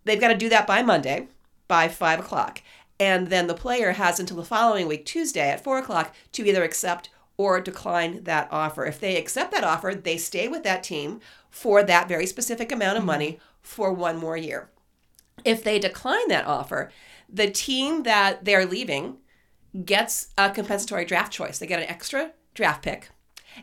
[0.05, 1.29] they've got to do that by Monday,
[1.69, 2.61] by five o'clock.
[2.99, 6.65] And then the player has until the following week, Tuesday at four o'clock, to either
[6.65, 8.85] accept or decline that offer.
[8.85, 12.97] If they accept that offer, they stay with that team for that very specific amount
[12.97, 13.07] of mm-hmm.
[13.07, 14.69] money for one more year.
[15.45, 16.91] If they decline that offer,
[17.29, 19.19] the team that they're leaving
[19.85, 21.59] gets a compensatory draft choice.
[21.59, 23.11] They get an extra draft pick,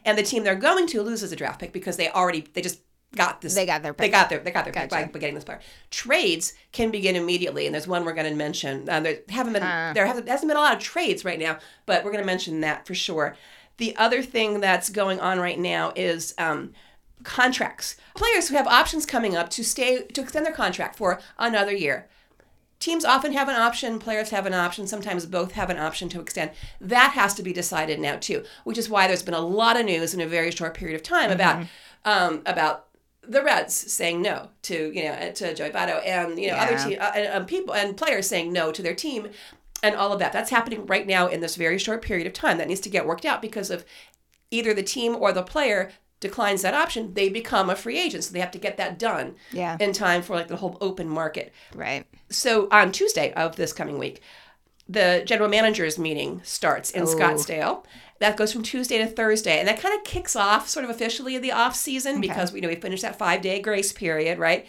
[0.05, 2.81] and the team they're going to loses a draft pick because they already they just
[3.15, 3.55] got this.
[3.55, 4.05] They got their pick.
[4.05, 5.59] They got their they got their pick by, by getting this player.
[5.91, 8.89] Trades can begin immediately, and there's one we're going to mention.
[8.89, 9.91] Um, there haven't been Huh.
[9.93, 12.61] there hasn't, hasn't been a lot of trades right now, but we're going to mention
[12.61, 13.35] that for sure.
[13.77, 16.73] The other thing that's going on right now is um,
[17.23, 17.95] contracts.
[18.15, 22.07] Players who have options coming up to stay to extend their contract for another year.
[22.79, 26.21] Teams often have an option, players have an option, sometimes both have an option to
[26.21, 26.51] extend.
[26.79, 29.85] That has to be decided now too, which is why there's been a lot of
[29.85, 31.65] news in a very short period of time about
[32.05, 32.85] um, about
[33.23, 36.85] the Reds saying no to you know to Joey Votto and you know other Yeah.
[36.85, 39.29] team uh, and, um, people and players saying no to their team
[39.81, 40.31] and all of that.
[40.31, 42.59] That's happening right now in this very short period of time.
[42.59, 43.85] That needs to get worked out because of
[44.51, 48.23] either the team or the player declines that option, they become a free agent.
[48.23, 49.77] So they have to get that done Yeah.
[49.79, 51.53] in time for like the whole open market.
[51.75, 52.05] Right.
[52.29, 54.21] So on Tuesday of this coming week,
[54.89, 57.05] the general managers meeting starts in Oh.
[57.05, 57.83] Scottsdale.
[58.19, 61.37] That goes from Tuesday to Thursday, and that kind of kicks off sort of officially
[61.37, 64.65] the off season because we know we finished that five day grace period, right?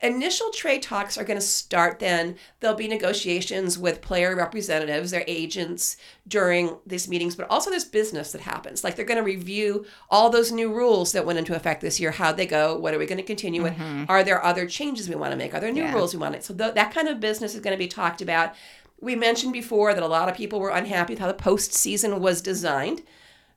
[0.00, 2.36] Initial trade talks are going to start then.
[2.60, 5.96] There'll be negotiations with player representatives, their agents
[6.28, 8.84] during these meetings, but also there's business that happens.
[8.84, 12.12] Like they're going to review all those new rules that went into effect this year.
[12.12, 12.78] How'd they go?
[12.78, 13.72] What are we going to continue with?
[13.74, 14.04] Mm-hmm.
[14.08, 15.52] Are there other changes we want to make?
[15.52, 15.94] Are there new Yeah.
[15.94, 16.42] rules we want to?
[16.42, 18.54] So th- that kind of business is going to be talked about.
[19.00, 22.40] We mentioned before that a lot of people were unhappy with how the postseason was
[22.40, 23.02] designed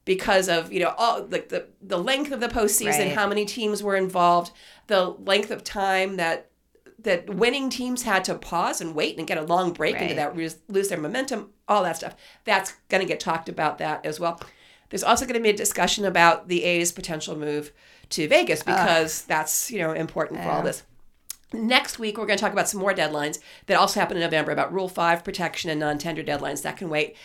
[0.05, 3.13] because of you know all like the the length of the postseason, Right.
[3.13, 4.51] how many teams were involved,
[4.87, 6.49] the length of time that
[6.99, 10.35] that winning teams had to pause and wait and get a long break into that
[10.35, 12.15] lose, their momentum, all that stuff.
[12.45, 14.39] That's going to get talked about that as well.
[14.89, 17.71] There's also going to be a discussion about the A's potential move
[18.09, 20.83] to Vegas because that's you know important for all this.
[21.53, 24.51] Next week, we're going to talk about some more deadlines that also happen in November
[24.51, 26.61] about Rule 5 protection and non tender deadlines.
[26.61, 27.15] That can wait.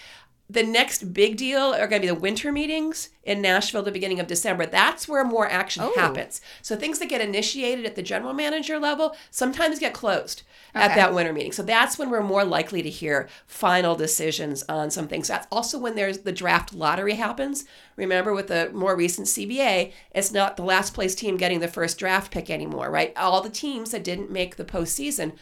[0.49, 4.21] The next big deal are going to be the winter meetings in Nashville, the beginning
[4.21, 4.65] of December.
[4.65, 5.93] That's where more action Oh.
[5.97, 6.41] happens.
[6.63, 11.13] So things that get initiated at the general manager level sometimes get closed at that
[11.15, 11.51] winter meeting.
[11.53, 15.27] So that's when we're more likely to hear final decisions on some things.
[15.27, 17.65] That's also when there's the draft lottery happens.
[17.97, 21.99] Remember, with the more recent CBA, it's not the last place team getting the first
[21.99, 23.13] draft pick anymore, right?
[23.17, 25.33] All the teams that didn't make the postseason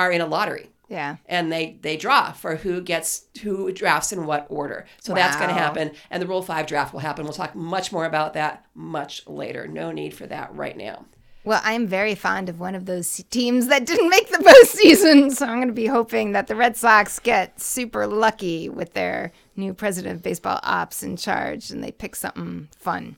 [0.00, 1.16] are in a lottery Yeah.
[1.26, 4.86] and they they draw for who gets who drafts in what order.
[5.00, 7.24] So that's going to happen, and the Rule Five draft will happen.
[7.24, 9.68] We'll talk much more about that much later.
[9.68, 11.04] No need for that right now.
[11.44, 14.38] Well, I'm very fond of one of those teams that didn't make the
[14.82, 18.92] postseason, so I'm going to be hoping that the Red Sox get super lucky with
[18.92, 23.16] their new president of baseball ops in charge, and they pick something fun.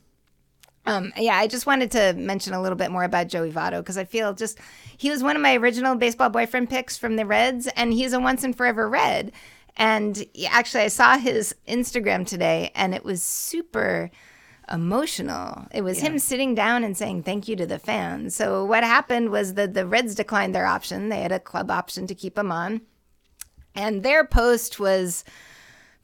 [0.85, 3.97] Um, yeah, I just wanted to mention a little bit more about Joey Votto because
[3.97, 4.57] I feel just
[4.97, 8.19] he was one of my original baseball boyfriend picks from the Reds, and he's a
[8.19, 9.31] once and forever Red.
[9.77, 14.09] And yeah, actually, I saw his Instagram today, and it was super
[14.71, 15.67] emotional.
[15.71, 18.35] It was him sitting down and saying thank you to the fans.
[18.35, 21.09] So what happened was that the Reds declined their option.
[21.09, 22.81] They had a club option to keep him on,
[23.75, 25.23] and their post was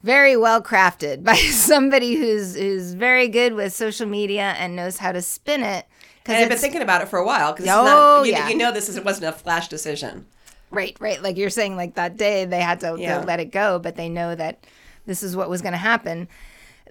[0.02, 5.12] very well crafted by somebody who's who's very good with social media and knows how
[5.12, 5.86] to spin it.
[6.26, 8.48] And I've been thinking about it for a while because Oh, you, yeah.
[8.48, 10.26] you know this is it wasn't a flash decision.
[10.70, 11.22] Right, right.
[11.22, 13.20] Like you're saying, like that day they had to, Yeah.
[13.20, 14.66] let it go, but they know that
[15.06, 16.28] this is what was going to happen.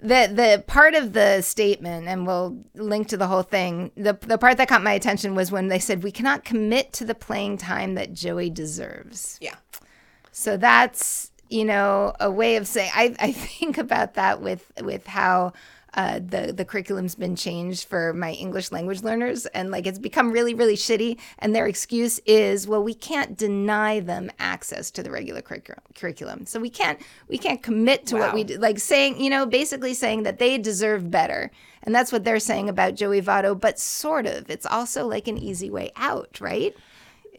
[0.02, 3.90] The the part of the statement, and we'll link to the whole thing.
[3.96, 7.04] The the part that caught my attention was when they said we cannot commit to
[7.04, 9.38] the playing time that Joey deserves.
[9.40, 9.54] Yeah.
[10.32, 15.06] So that's you know a way of saying I, I think about that with with
[15.06, 15.52] how
[15.94, 19.46] uh, the the curriculum's been changed for my English language learners.
[19.46, 21.18] And like it's become really really shitty.
[21.38, 26.46] And their excuse is well we can't deny them access to the regular curriculum curriculum.
[26.46, 29.94] So we can't we can't commit to what we do like saying you know basically
[29.94, 31.50] saying that they deserve better.
[31.82, 33.58] And that's what they're saying about Joey Votto.
[33.58, 36.76] But sort of it's also like an easy way out right?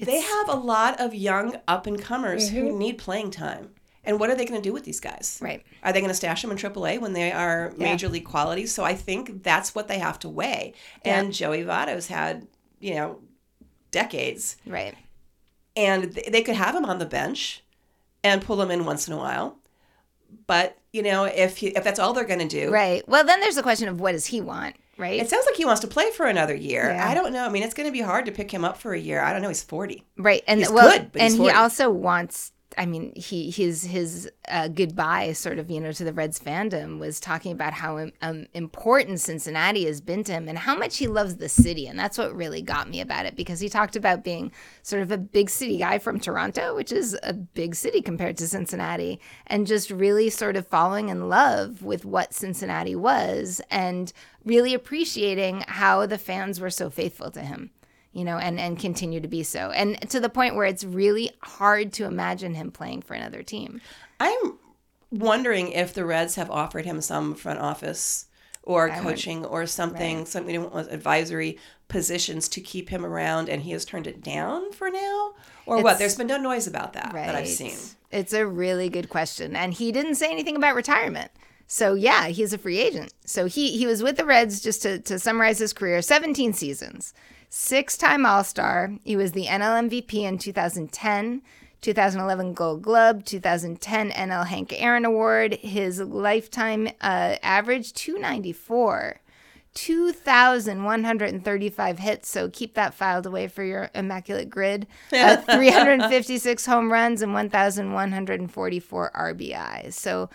[0.01, 3.71] They have a lot of young up and comers who need playing time.
[4.05, 5.39] And what are they going to do with these guys?
[5.41, 5.63] Right.
[5.83, 7.91] Are they going to stash them in AAA when they are Yeah.
[7.91, 8.65] major league quality?
[8.65, 10.73] So I think that's what they have to weigh.
[11.03, 12.47] And Joey Votto's had,
[12.79, 13.19] you know,
[13.91, 14.55] decades.
[14.65, 14.95] right
[15.75, 17.63] And they could have him on the bench
[18.23, 19.57] and pull him in once in a while.
[20.47, 23.39] But, you know, if he, if that's all they're going to do, right well then
[23.41, 25.88] there's the question of what does he want right it sounds like he wants to
[25.88, 26.89] play for another year.
[26.91, 27.07] Yeah.
[27.09, 27.45] I don't know.
[27.45, 29.21] I mean, it's going to be hard to pick him up for a year.
[29.21, 29.47] I don't know.
[29.47, 30.03] He's 40.
[30.17, 33.84] Right, and He's well, good, but and he's he also wants I mean, he his
[33.84, 38.10] his uh, goodbye, sort of, you know, to the Reds fandom was talking about how
[38.21, 41.97] um, important Cincinnati has been to him and how much he loves the city, and
[41.97, 44.51] that's what really got me about it because he talked about being
[44.84, 48.47] sort of a big city guy from Toronto, which is a big city compared to
[48.47, 54.13] Cincinnati, and just really sort of falling in love with what Cincinnati was and
[54.45, 57.71] really appreciating how the fans were so faithful to him
[58.11, 61.31] you know, and and continue to be so, and to the point where it's really
[61.41, 63.81] hard to imagine him playing for another team.
[64.19, 64.57] I'm
[65.11, 68.25] wondering if the Reds have offered him some front office
[68.63, 70.27] or I coaching or something, right.
[70.27, 74.89] something with advisory positions to keep him around, and he has turned it down for
[74.89, 75.33] now,
[75.65, 75.97] or what?
[75.97, 77.77] There's been no noise about that that I've seen.
[78.11, 81.31] It's a really good question, and he didn't say anything about retirement.
[81.67, 83.13] So yeah, he's a free agent.
[83.25, 87.13] So he he was with the Reds just to to summarize his career, 17 seasons.
[87.49, 88.93] Six-time All-Star.
[89.03, 91.41] He was the NL MVP in 2010,
[91.81, 95.55] 2011 Gold Glove, 2010 NL Hank Aaron Award.
[95.55, 99.19] His lifetime uh, average 294.
[99.75, 104.85] 2,135 hits, so keep that filed away for your immaculate grid.
[105.13, 109.93] Uh, 356 home runs and 1,144 RBIs.
[109.93, 110.29] So,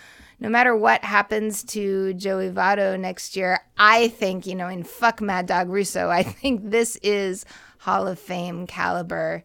[0.44, 5.22] no matter what happens to Joey Votto next year, I think, you know, in fuck
[5.22, 7.46] Mad Dog Russo, I think this is
[7.78, 9.42] Hall of Fame caliber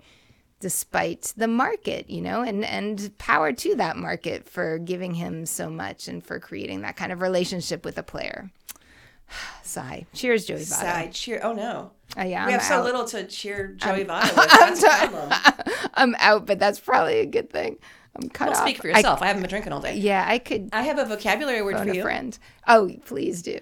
[0.60, 5.70] despite the market, you know, and and power to that market for giving him so
[5.70, 8.52] much and for creating that kind of relationship with a player.
[9.64, 10.06] Sigh.
[10.14, 10.64] Cheers, Joey Votto.
[10.64, 11.40] Side cheer.
[11.42, 14.50] Oh no, Uh, yeah, we I'm have so little to cheer Joey Votto with.
[14.60, 15.90] That's the problem.
[15.94, 17.78] I'm out, but that's probably a good thing.
[18.16, 18.62] I'm cut Don't off.
[18.62, 19.22] speak for yourself.
[19.22, 19.96] I, haven't been drinking all day.
[19.96, 22.02] yeah, I could I have a vocabulary word for a you.
[22.02, 22.38] friend.
[22.68, 23.60] Oh, please do.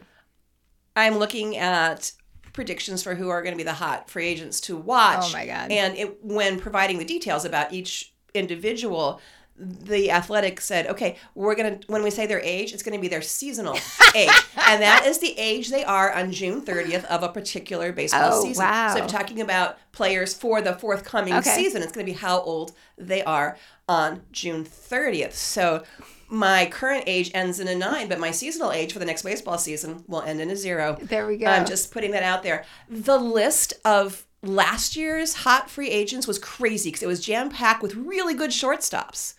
[0.95, 2.11] I'm looking at
[2.53, 5.25] predictions for who are going to be the hot free agents to watch.
[5.29, 5.71] Oh, my God.
[5.71, 9.21] And it, when providing the details about each individual,
[9.59, 13.01] the athletic said, okay, we're going to, when we say their age, it's going to
[13.01, 13.73] be their seasonal
[14.15, 14.29] age.
[14.55, 18.43] And that is the age they are on June 30th of a particular baseball Oh,
[18.43, 18.63] season.
[18.63, 18.89] wow.
[18.89, 21.55] So if you're talking about players for the forthcoming Okay.
[21.55, 25.33] season, it's going to be how old they are on June 30th.
[25.33, 25.83] So
[26.29, 29.57] my current age ends in a nine, but my seasonal age for the next baseball
[29.57, 30.97] season will end in a zero.
[31.01, 31.45] There we go.
[31.45, 32.65] I'm just putting that out there.
[32.89, 37.81] The list of last year's hot free agents was crazy because it was jam packed
[37.81, 39.35] with really good shortstops.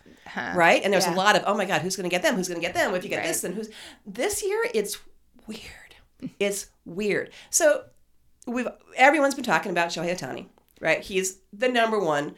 [0.55, 0.83] Right?
[0.85, 1.15] And there's Yeah.
[1.15, 2.37] a lot of, oh my God, who's going to get them?
[2.37, 2.95] Who's going to get them?
[2.95, 3.71] If you get this, then who's.
[4.07, 4.99] This year, it's
[5.47, 6.33] weird.
[6.39, 7.31] It's weird.
[7.51, 7.85] So
[8.47, 10.47] we've everyone's been talking about Shohei Otani,
[10.81, 11.01] right?
[11.01, 12.35] He's the number one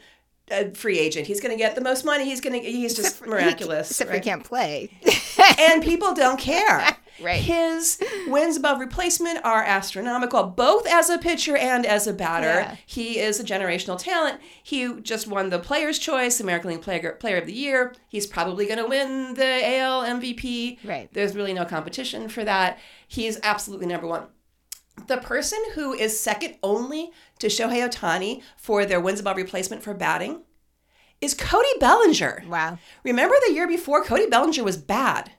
[0.51, 1.27] uh, free agent.
[1.27, 2.25] He's going to get the most money.
[2.25, 2.67] He's going to.
[2.67, 3.91] He's just miraculous.
[3.91, 4.19] Except right?
[4.19, 4.91] we can't play.
[5.59, 6.97] and people don't care.
[7.21, 7.41] Right.
[7.41, 12.61] His wins above replacement are astronomical, both as a pitcher and as a batter.
[12.61, 12.75] Yeah.
[12.85, 14.39] He is a generational talent.
[14.63, 17.93] He just won the Players' Choice, American League Player, Player of the Year.
[18.07, 20.79] He's probably going to win the AL MVP.
[20.83, 21.09] Right.
[21.13, 22.79] There's really no competition for that.
[23.07, 24.23] He's absolutely number one.
[25.07, 29.93] The person who is second only to Shohei Ohtani for their wins above replacement for
[29.93, 30.41] batting
[31.19, 32.43] is Cody Bellinger.
[32.47, 32.77] wow.
[33.03, 35.31] Remember the year before, Cody Bellinger was bad.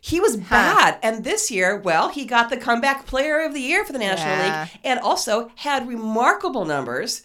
[0.00, 0.98] He was bad.
[1.02, 4.36] And this year, well, he got the comeback player of the year for the National
[4.36, 4.62] Yeah.
[4.72, 7.22] League and also had remarkable numbers.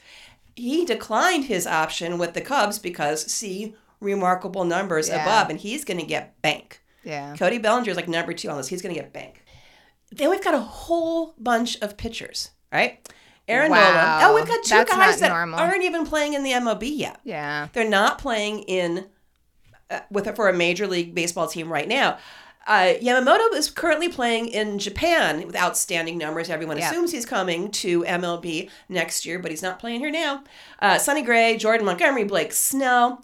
[0.56, 5.22] He declined his option with the Cubs because, see, remarkable numbers Yeah.
[5.24, 6.82] above, and he's going to get bank.
[7.04, 7.36] Yeah.
[7.38, 8.68] Cody Bellinger is like number two on this.
[8.70, 9.41] He's going to get bank.
[10.12, 13.08] Then we've got a whole bunch of pitchers, right?
[13.48, 13.78] Aaron Wow.
[13.80, 14.20] Nola.
[14.24, 15.60] Oh, we've got two That's guys that normal.
[15.60, 17.20] aren't even playing in the MLB yet.
[17.24, 17.68] Yeah.
[17.74, 19.08] They're not playing in
[19.90, 22.18] uh, with for a major league baseball team right now.
[22.68, 26.50] Uh, Yamamoto is currently playing in Japan with outstanding numbers.
[26.50, 26.90] Everyone Yeah.
[26.92, 30.44] assumes he's coming to MLB next year, but he's not playing here now.
[30.80, 33.24] Uh, Sonny Gray, Jordan Montgomery, Blake Snell.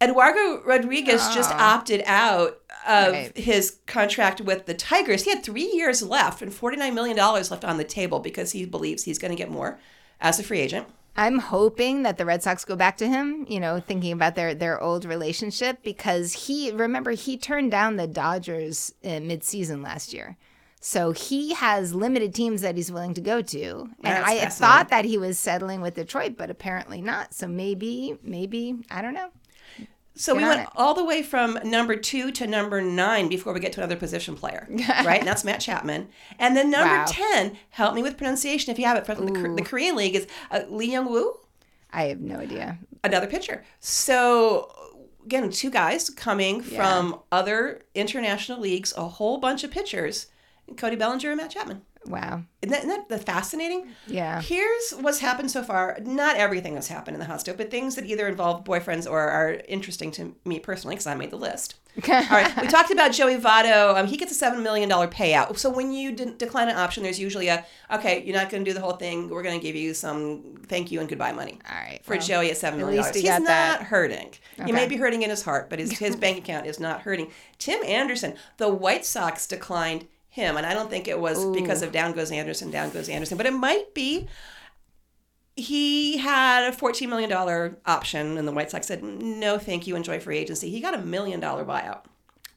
[0.00, 3.36] Eduardo Rodriguez just opted out of Right.
[3.36, 5.24] his contract with the Tigers.
[5.24, 9.04] He had three years left and $49 million left on the table because he believes
[9.04, 9.78] he's going to get more
[10.20, 10.86] as a free agent.
[11.18, 14.54] I'm hoping that the Red Sox go back to him, you know, thinking about their
[14.54, 20.36] their old relationship because he remember he turned down the Dodgers in midseason last year.
[20.78, 23.88] So he has limited teams that he's willing to go to.
[24.04, 27.32] And That's I thought that he was settling with Detroit, but apparently not.
[27.32, 29.30] So maybe maybe I don't know.
[30.18, 30.68] So Get we went it.
[30.74, 34.34] all the way from number two to number nine before we get to another position
[34.34, 34.66] player,
[35.04, 35.18] right?
[35.20, 36.08] And that's Matt Chapman.
[36.38, 37.04] And then number Wow.
[37.06, 40.26] 10, help me with pronunciation if you have it, from the, the Korean League, is
[40.50, 41.34] uh, Lee Young Woo,
[41.92, 42.78] I have no idea.
[43.04, 43.62] another pitcher.
[43.80, 44.70] So,
[45.24, 50.26] again, two guys coming from other international leagues, a whole bunch of pitchers
[50.76, 51.82] Cody Bellinger and Matt Chapman.
[52.08, 52.42] Wow.
[52.62, 53.88] Isn't that, isn't that fascinating?
[54.06, 54.40] Yeah.
[54.40, 55.98] Here's what's happened so far.
[56.02, 59.20] Not everything has happened in the hot stove, but things that either involve boyfriends or
[59.20, 61.76] are interesting to me personally because I made the list.
[61.98, 62.12] Okay.
[62.30, 63.96] All right, we talked about Joey Votto.
[63.96, 65.56] Um, he gets a seven million dollar payout.
[65.58, 68.70] So when you de- decline an option, there's usually a okay, you're not going to
[68.70, 69.30] do the whole thing.
[69.30, 71.58] We're going to give you some thank you and goodbye money.
[71.70, 72.00] All right.
[72.02, 73.82] For well, Joey at seven at million least dollars, he he's not that.
[73.84, 74.34] hurting.
[74.64, 77.30] He may be hurting in his heart, but his his bank account is not hurting.
[77.58, 81.92] Tim Anderson, the White Sox declined him, and I don't think it was because of
[81.92, 84.28] down goes Anderson, down goes Anderson, but it might be.
[85.56, 87.32] He had a $14 million
[87.86, 90.68] option, and the White Sox said, no, thank you, enjoy free agency.
[90.68, 92.02] He got a million dollar buyout.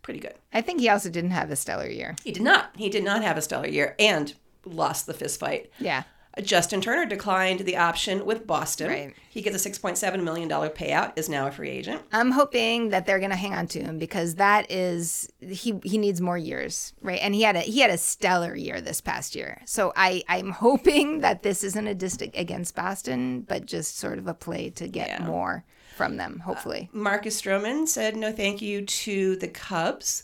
[0.02, 0.34] Pretty good.
[0.52, 2.18] I think he also didn't have a stellar year.
[2.22, 2.72] He did not.
[2.76, 4.34] He did not have a stellar year and
[4.66, 5.72] lost the fist fight.
[5.80, 6.04] Yeah.
[6.42, 8.88] Justin Turner declined the option with Boston.
[8.90, 9.14] Right.
[9.30, 12.02] He gets a $6.7 million payout, is now a free agent.
[12.14, 15.98] I'm hoping that they're going to hang on to him because that is he he
[15.98, 17.20] needs more years, right?
[17.22, 19.62] And he had a he had a stellar year this past year.
[19.66, 24.28] So I I'm hoping that this isn't a diss against Boston, but just sort of
[24.28, 25.26] a play to get Yeah.
[25.26, 25.64] more
[25.96, 26.90] from them, hopefully.
[26.94, 30.24] Uh, Marcus Stroman said no thank you to the Cubs.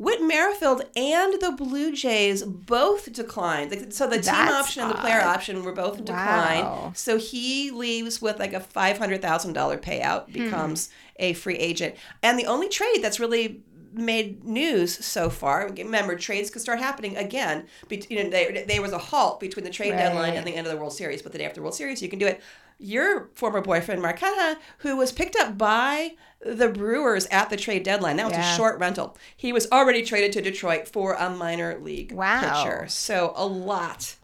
[0.00, 3.92] Whit Merrifield and the Blue Jays both declined.
[3.92, 5.36] So the team That's option and the player odd.
[5.36, 6.64] option were both declined.
[6.64, 6.92] Wow.
[6.96, 10.32] So he leaves with like a five hundred thousand dollar payout, hmm.
[10.32, 13.60] becomes a free agent, and the only trade that's really
[13.92, 15.68] made news so far.
[15.68, 17.66] Remember, trades could start happening again.
[17.88, 20.66] Be- You know, they, there was a halt between the trade deadline and the end
[20.66, 22.40] of the World Series, but the day after the World Series, you can do it.
[22.82, 26.12] Your former boyfriend, Canha, who was picked up by
[26.44, 28.16] the Brewers at the trade deadline.
[28.16, 28.54] That was Yeah.
[28.54, 29.16] a short rental.
[29.36, 32.40] He was already traded to Detroit for a minor league Wow.
[32.64, 32.86] pitcher.
[32.88, 34.14] So a lot,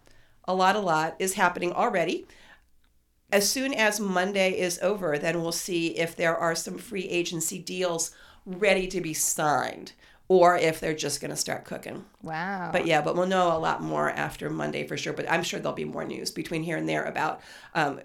[0.45, 2.27] a lot, a lot is happening already.
[3.31, 7.59] As soon as Monday is over, then we'll see if there are some free agency
[7.59, 8.13] deals
[8.47, 9.93] ready to be signed
[10.29, 12.05] or if they're just going to start cooking.
[12.23, 12.71] Wow.
[12.73, 15.13] But yeah, but we'll know a lot more after Monday for sure.
[15.13, 17.41] But I'm sure there'll be more news between here and there about
[17.75, 18.01] um,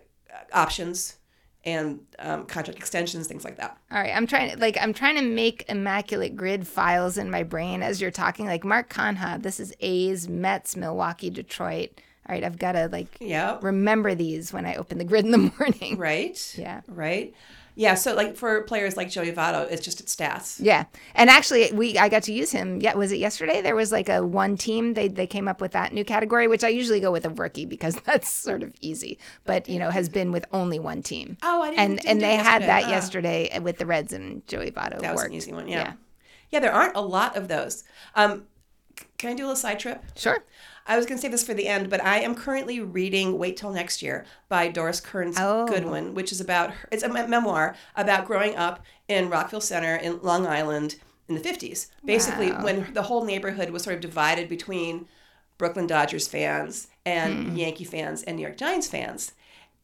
[0.54, 1.18] options
[1.64, 3.78] and um, contract extensions, things like that.
[3.92, 7.44] All right, I'm trying to like I'm trying to make immaculate grid files in my
[7.44, 8.46] brain as you're talking.
[8.46, 12.02] Like Mark Canha, this is A's, Mets, Milwaukee, Detroit.
[12.32, 13.58] All right, I've got to like Yeah.
[13.62, 15.98] remember these when I open the grid in the morning.
[15.98, 16.56] Right.
[16.58, 16.80] Yeah.
[16.88, 17.34] Right.
[17.76, 17.96] Yeah.
[17.96, 20.58] So like for players like Joey Votto, it's just its stats.
[20.62, 22.80] Yeah, and actually, we I got to use him.
[22.80, 23.62] Yeah, was it yesterday?
[23.62, 24.94] There was like a one team.
[24.94, 27.66] They they came up with that new category, which I usually go with a rookie
[27.66, 29.20] because that's sort of easy.
[29.44, 31.38] But you know, has been with only one team.
[31.44, 31.80] Oh, I didn't.
[31.80, 32.90] and didn't and they had that Ah.
[32.90, 35.00] yesterday with the Reds and Joey Votto.
[35.02, 35.30] That was worked.
[35.32, 35.68] an easy one.
[35.68, 35.78] Yeah.
[35.80, 35.94] Yeah.
[36.52, 36.60] yeah.
[36.62, 37.84] there aren't a lot of those.
[38.16, 38.44] Um,
[39.18, 40.04] can I do a little side trip?
[40.16, 40.44] Sure.
[40.88, 43.56] I was going to say this for the end, but I am currently reading Wait
[43.58, 45.68] Till Next Year by Doris Kearns Oh.
[45.68, 50.20] Goodwin, which is about, her, it's a memoir about growing up in Rockville Center in
[50.22, 50.96] Long Island
[51.28, 51.88] in the 50s.
[52.04, 52.64] Basically, Wow.
[52.64, 55.08] when the whole neighborhood was sort of divided between
[55.58, 57.56] Brooklyn Dodgers fans and Hmm.
[57.56, 59.34] Yankee fans and New York Giants fans.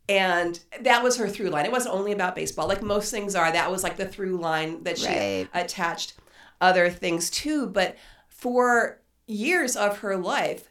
[0.09, 1.65] And that was her through line.
[1.65, 3.51] It wasn't only about baseball, like most things are.
[3.51, 5.47] That was like the through line that she Right.
[5.53, 6.13] attached
[6.61, 7.67] other things to.
[7.67, 7.95] But
[8.29, 10.69] for years of her life,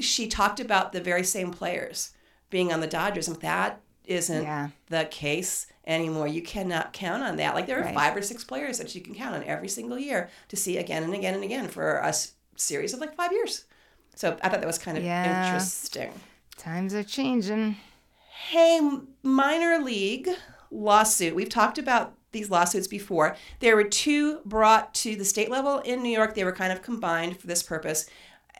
[0.00, 2.12] she talked about the very same players
[2.50, 4.68] being on the Dodgers, and that isn't Yeah.
[4.88, 6.26] the case anymore.
[6.28, 7.54] You cannot count on that.
[7.54, 7.94] Like there are Right.
[7.94, 11.02] five or six players that you can count on every single year to see again
[11.02, 12.14] and again and again for a
[12.56, 13.64] series of like five years.
[14.14, 15.46] So I thought that was kind of Yeah.
[15.46, 16.12] interesting.
[16.58, 17.76] Times are changing.
[18.50, 18.80] Hey,
[19.22, 20.28] minor league
[20.70, 21.34] lawsuit.
[21.34, 23.36] We've talked about these lawsuits before.
[23.60, 26.34] There were two brought to the state level in New York.
[26.34, 28.06] They were kind of combined for this purpose.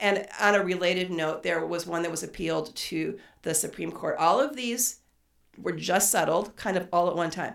[0.03, 4.17] And on a related note, there was one that was appealed to the Supreme Court.
[4.19, 4.99] All of these
[5.57, 7.55] were just settled, kind of all at one time.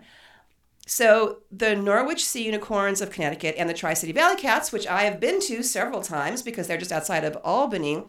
[0.87, 5.03] So the Norwich Sea Unicorns of Connecticut and the Tri City Valley Cats, which I
[5.03, 8.05] have been to several times because they're just outside of Albany,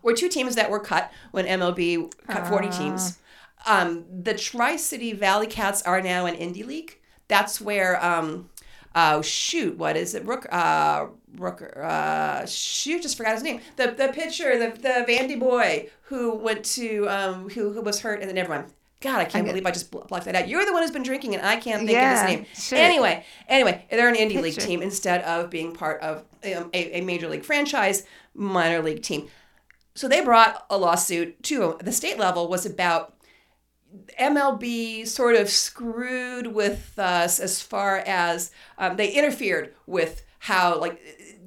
[0.00, 3.18] were two teams that were cut when MLB cut 40 teams.
[3.66, 7.00] Um, the Tri City Valley Cats are now an indie league.
[7.26, 8.49] That's where, um,
[8.94, 10.24] oh shoot, what is it?
[10.24, 13.60] Rook, uh, Rook, uh, shoot, just forgot his name.
[13.76, 18.20] The the pitcher, the the Vandy boy who went to, um, who, who was hurt,
[18.20, 18.66] and then everyone.
[19.00, 20.46] God, I can't believe I just blocked that out.
[20.46, 22.46] You're the one who's been drinking, and I can't think Yeah, of his name.
[22.54, 22.76] sure.
[22.78, 27.00] Anyway, anyway, they're an indie league team instead of being part of um, a, a
[27.00, 29.28] major league franchise minor league team.
[29.94, 33.14] So they brought a lawsuit to the state level was about
[34.18, 41.00] MLB sort of screwed with us as far as um, they interfered with how like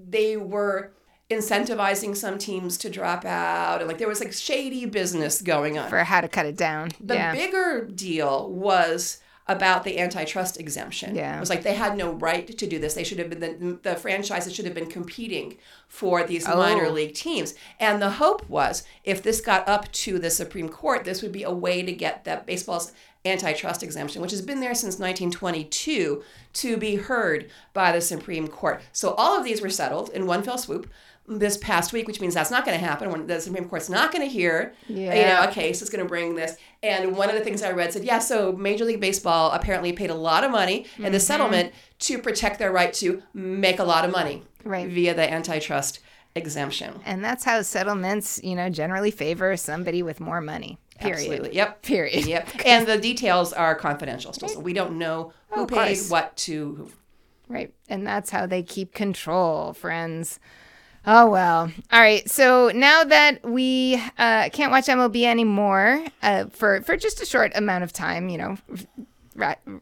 [0.10, 0.91] they were
[1.30, 5.89] incentivizing some teams to drop out and like there was like shady business going on.
[5.89, 6.91] For how to cut it down.
[7.00, 7.34] The yeah.
[7.34, 11.16] bigger deal was about the antitrust exemption.
[11.16, 11.36] Yeah.
[11.36, 12.94] It was like they had no right to do this.
[12.94, 16.56] They should have been the, the franchises should have been competing for these oh.
[16.56, 17.54] minor league teams.
[17.80, 21.44] And the hope was if this got up to the Supreme Court, this would be
[21.44, 22.94] a way to get that baseball's
[23.26, 26.24] antitrust exemption, which has been there since 1922,
[26.54, 28.82] to be heard by the Supreme Court.
[28.91, 30.89] So all of these were settled in one fell swoop
[31.28, 33.10] this past week, which means that's not going to happen.
[33.10, 36.10] When the Supreme Court's not going to hear, you know, a case that's going to
[36.10, 36.58] bring this.
[36.84, 40.10] And one of the things I read said, yeah, so Major League Baseball apparently paid
[40.10, 41.18] a lot of money in the mm-hmm.
[41.20, 44.90] settlement to protect their right to make a lot of money Right.
[44.90, 46.02] via the antitrust
[46.36, 47.00] exemption.
[47.06, 50.78] And that's how settlements, you know, generally favor somebody with more money.
[51.00, 51.20] Period.
[51.20, 51.56] Absolutely.
[51.56, 51.82] Yep.
[51.84, 52.26] Period.
[52.26, 52.50] Yep.
[52.66, 54.50] And the details are confidential still.
[54.50, 56.92] So we don't know oh, who Of paid what to who.
[57.48, 57.74] Right.
[57.88, 60.40] And that's how they keep control, friends.
[61.06, 61.72] Oh, well.
[61.91, 62.30] All right.
[62.30, 67.51] So now that we uh, can't watch MLB anymore uh, for, for just a short
[67.56, 68.58] amount of time, you know,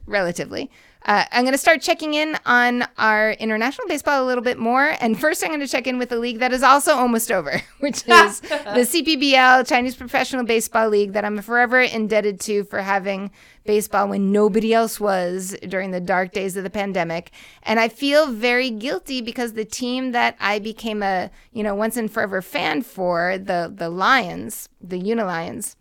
[0.06, 0.70] relatively,
[1.04, 4.96] uh, I'm going to start checking in on our international baseball a little bit more.
[5.02, 7.60] And first, I'm going to check in with a league that is also almost over,
[7.80, 13.32] which is the CPBL, Chinese Professional Baseball League, that I'm forever indebted to for having
[13.64, 17.32] baseball when nobody else was during the dark days of the pandemic.
[17.64, 21.98] And I feel very guilty because the team that I became a, you know, once
[21.98, 25.76] and forever fan for, the the Lions, the Unilions,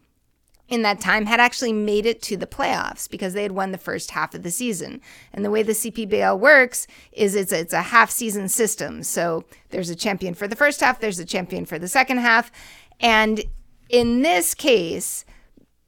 [0.71, 3.79] in that time had actually made it to the playoffs because they had won the
[3.79, 5.03] first half of the season.
[5.33, 9.03] And the way the CPBL works is it's it's a half season system.
[9.03, 12.53] So there's a champion for the first half, there's a champion for the second half,
[13.01, 13.43] and
[13.89, 15.25] in this case,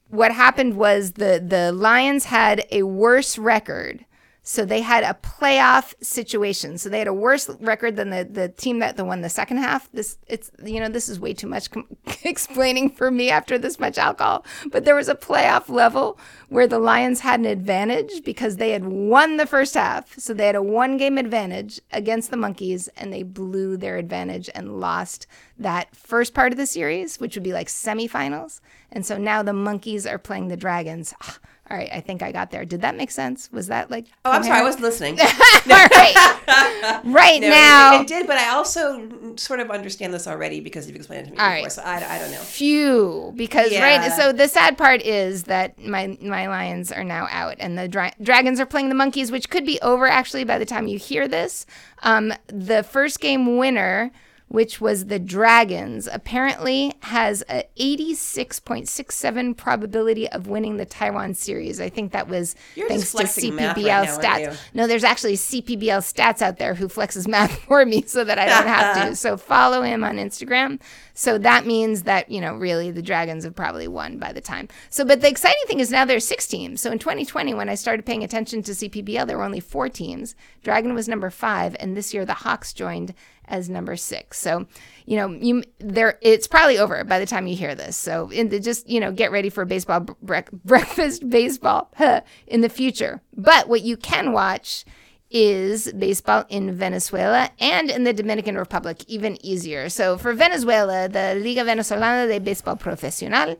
[0.09, 4.05] what happened was the the Lions had a worse record.
[4.45, 6.77] So they had a playoff situation.
[6.77, 9.57] So they had a worse record than the, the team that the won the second
[9.57, 9.89] half.
[9.93, 11.87] This it's you know this is way too much com-
[12.23, 14.45] explaining for me after this much alcohol.
[14.69, 16.19] But there was a playoff level
[16.49, 20.13] where the Lions had an advantage because they had won the first half.
[20.19, 24.49] So they had a one game advantage against the Monkeys and they blew their advantage
[24.53, 25.25] and lost
[25.57, 28.59] that first part of the series, which would be like semifinals.
[28.91, 31.13] And so now the Monkeys are playing the Dragons.
[31.21, 31.37] Ah,
[31.71, 32.65] All right, I think I got there.
[32.65, 33.49] Did that make sense?
[33.51, 34.75] Was that like Oh, I'm sorry, I coherent?
[34.75, 35.19] was listening.
[35.21, 35.27] All
[35.65, 37.01] right.
[37.05, 38.01] right No, now.
[38.01, 41.31] it, did, but I also sort of understand this already because you've explained it to
[41.31, 41.63] me All before.
[41.63, 41.71] right.
[41.71, 42.37] So I, I don't know.
[42.39, 44.11] Phew, because right.
[44.11, 48.13] So the sad part is that my my lions are now out, and the dra-
[48.21, 51.27] dragons are playing the monkeys, which could be over actually by the time you hear
[51.27, 51.65] this.
[52.03, 54.11] Um, the first game winner,
[54.53, 60.77] which was the dragons, apparently has a eighty six point six seven probability of winning
[60.77, 61.81] the Taiwan series.
[61.81, 64.59] I think that was You're thanks to CPBL right stats.
[64.75, 68.45] No, there's actually CPBL stats out there who flexes math for me so that I
[68.45, 69.15] don't have to.
[69.23, 70.79] So follow him on Instagram.
[71.13, 74.67] So that means that, you know, really the Dragons have probably won by the time.
[74.89, 76.81] So, but the exciting thing is now there's six teams.
[76.81, 80.35] So in 2020, when I started paying attention to CPBL, there were only four teams.
[80.63, 83.13] Dragon was number five, and this year the Hawks joined
[83.45, 84.39] as number six.
[84.39, 84.67] So,
[85.05, 87.97] you know, you there it's probably over by the time you hear this.
[87.97, 92.61] So, in the, just you know, get ready for baseball brec- breakfast baseball huh, in
[92.61, 93.21] the future.
[93.35, 94.85] But what you can watch
[95.33, 99.89] is baseball in Venezuela and in the Dominican Republic, even easier.
[99.89, 103.57] So for Venezuela, the Liga Venezolana de Béisbol Profesional,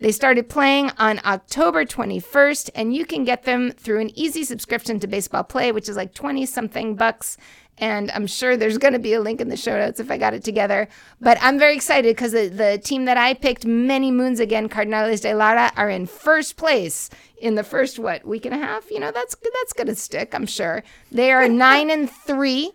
[0.00, 5.00] they started playing on October 21st, and you can get them through an easy subscription
[5.00, 7.36] to Baseball Play, which is like 20 something bucks.
[7.78, 10.16] And I'm sure there's going to be a link in the show notes if I
[10.16, 10.88] got it together.
[11.20, 15.20] But I'm very excited because the, the team that I picked many moons again, Cardinales
[15.20, 18.90] de Lara, are in first place in the first what week and a half.
[18.90, 20.34] You know that's that's going to stick.
[20.34, 22.72] I'm sure they are nine and three.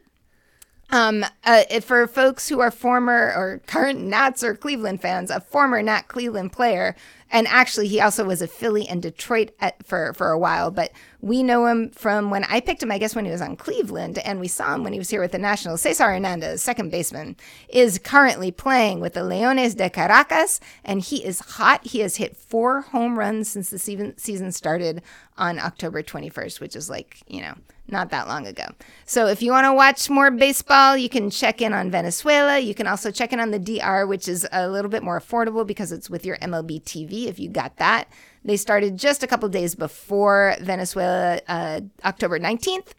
[0.92, 5.84] Um, uh, for folks who are former or current Nats or Cleveland fans, a former
[5.84, 6.96] Nat Cleveland player,
[7.30, 10.72] and actually he also was a Philly and Detroit at, for for a while.
[10.72, 13.56] But we know him from when I picked him, I guess when he was on
[13.56, 15.82] Cleveland, and we saw him when he was here with the Nationals.
[15.82, 17.36] Cesar Hernandez, second baseman,
[17.68, 21.86] is currently playing with the Leones de Caracas, and he is hot.
[21.86, 25.04] He has hit four home runs since the season season started
[25.38, 27.54] on October 21st, which is like you know
[27.92, 28.66] not that long ago.
[29.06, 32.60] So if you want to watch more baseball, you can check in on Venezuela.
[32.60, 35.66] You can also check in on the DR, which is a little bit more affordable
[35.66, 38.08] because it's with your MLB TV if you got that.
[38.44, 42.94] They started just a couple days before Venezuela, uh, October 19th.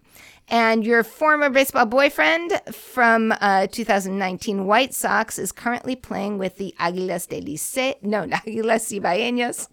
[0.48, 6.74] And your former baseball boyfriend from uh, 2019 White Sox is currently playing with the
[6.80, 8.02] Águilas de Licey.
[8.02, 9.68] No, not Águilas Cibaeñas.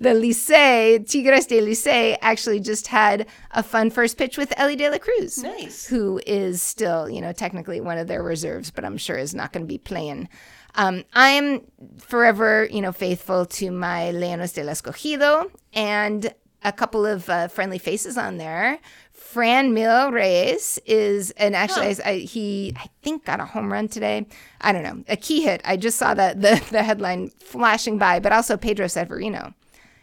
[0.00, 4.88] The Licey, Tigres de Licey, actually just had a fun first pitch with Elly De
[4.88, 5.38] La Cruz.
[5.38, 5.86] Nice.
[5.86, 9.52] Who is still, you know, technically one of their reserves, but I'm sure is not
[9.52, 10.28] going to be playing.
[10.76, 11.62] Um, I'm
[11.98, 15.50] forever, you know, faithful to my Leones del Escogido.
[15.74, 16.32] And
[16.62, 18.78] a couple of uh, friendly faces on there.
[19.16, 24.26] Franmil Reyes is, and actually, I, I, he I think got a home run today.
[24.60, 25.60] I don't know, a key hit.
[25.64, 29.54] I just saw that the the headline flashing by, but also Pedro Severino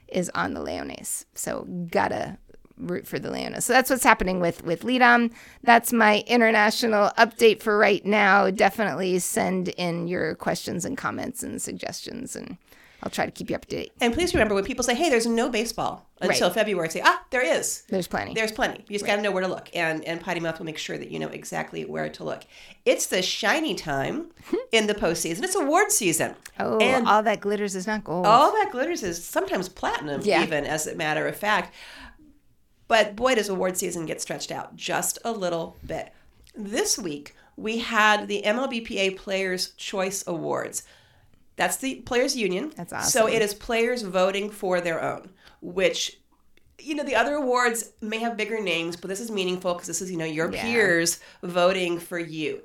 [0.08, 2.38] is on the Leones, so gotta
[2.78, 3.64] root for the Leones.
[3.64, 5.32] So that's what's happening with with Lidom.
[5.64, 8.50] That's my international update for right now.
[8.52, 12.58] Definitely send in your questions and comments and suggestions and.
[13.06, 13.92] I'll try to keep you up to date.
[14.02, 16.56] And please remember when people say, "Hey, there's no baseball until Right.
[16.56, 17.84] February," say, "Ah, there is.
[17.88, 18.34] There's plenty.
[18.34, 18.84] There's plenty.
[18.90, 20.98] You just got to know where to look." And and Potty Mouth will make sure
[20.98, 22.46] that you know exactly where to look.
[22.84, 24.32] It's the shiny time
[24.72, 25.44] in the postseason.
[25.44, 26.36] It's award season.
[26.60, 28.26] oh, and all that glitters is not gold.
[28.26, 30.42] all that glitters is sometimes platinum, Yeah.
[30.42, 31.72] even as a matter of fact.
[32.88, 36.12] But boy, does award season get stretched out just a little bit.
[36.56, 40.84] This week, we had the MLBPA Players' Choice Awards.
[41.56, 42.72] That's the Players' Union.
[42.76, 43.10] That's awesome.
[43.10, 45.30] So it is players voting for their own,
[45.62, 46.20] which,
[46.80, 50.02] you know, the other awards may have bigger names, but this is meaningful because this
[50.02, 50.62] is, you know, your Yeah.
[50.64, 52.62] peers voting for you.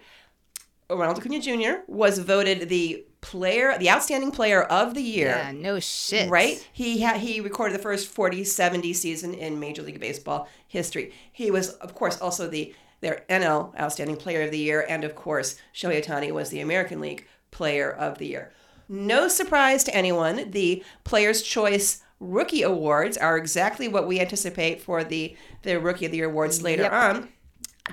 [0.89, 1.83] Ronald Acuna Jr.
[1.87, 5.29] was voted the player, the outstanding player of the year.
[5.29, 6.29] yeah, no shit.
[6.29, 6.67] Right?
[6.73, 11.13] He ha- he recorded the first 40-70 season in Major League Baseball history.
[11.31, 15.15] He was, of course, also the their NL Outstanding Player of the Year, and of
[15.15, 18.53] course, Shohei Ohtani was the American League Player of the Year.
[18.91, 25.05] No surprise to anyone, the Players' Choice Rookie Awards are exactly what we anticipate for
[25.05, 26.93] the the Rookie of the Year awards later Yep.
[26.93, 27.29] on.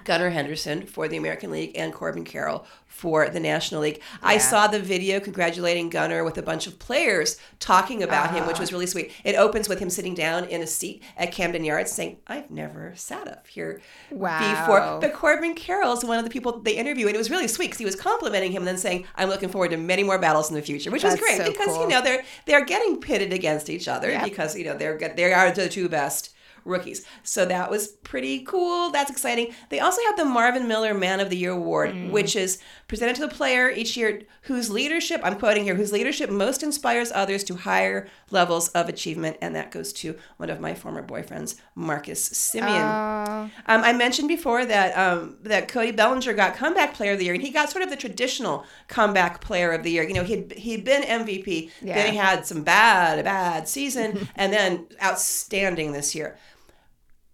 [0.03, 4.01] Gunnar Henderson for the American League and Corbin Carroll for the National League.
[4.23, 8.47] I saw the video congratulating Gunnar with a bunch of players talking about him, Ah.
[8.47, 9.11] which was really sweet.
[9.23, 12.93] It opens with him sitting down in a seat at Camden Yards saying, I've never
[12.95, 14.61] sat up here Wow.
[14.61, 14.99] before.
[15.01, 17.67] But Corbin Carroll is one of the people they interview, and it was really sweet
[17.67, 20.49] because he was complimenting him and then saying, I'm looking forward to many more battles
[20.49, 21.81] in the future, which was great so because, cool.
[21.83, 24.23] you know, they're they're getting pitted against each other Yep.
[24.23, 26.31] because, you know, they're they are the two best
[26.67, 27.05] rookies.
[27.23, 28.91] So that was pretty cool.
[28.91, 29.53] That's exciting.
[29.69, 32.11] They also have the Marvin Miller Man of the Year Award, Mm.
[32.11, 36.29] which is presented to the player each year whose leadership, I'm quoting here, whose leadership
[36.29, 39.37] most inspires others to higher levels of achievement.
[39.41, 42.63] And that goes to one of my former boyfriends, Marcus Semien.
[42.81, 47.25] Oh, Um, I mentioned before that um, that Cody Bellinger got comeback player of the
[47.25, 50.03] year, and he got sort of the traditional comeback player of the year.
[50.03, 51.95] You know, he'd he'd been MVP, Yeah.
[51.95, 56.37] then he had some bad bad season, and then outstanding this year.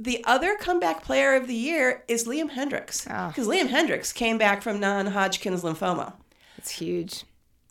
[0.03, 3.25] The other comeback player of the year is Liam Hendriks, ah.
[3.25, 3.27] Oh.
[3.29, 6.13] because Liam Hendriks came back from non-Hodgkin's lymphoma.
[6.57, 7.23] it's huge.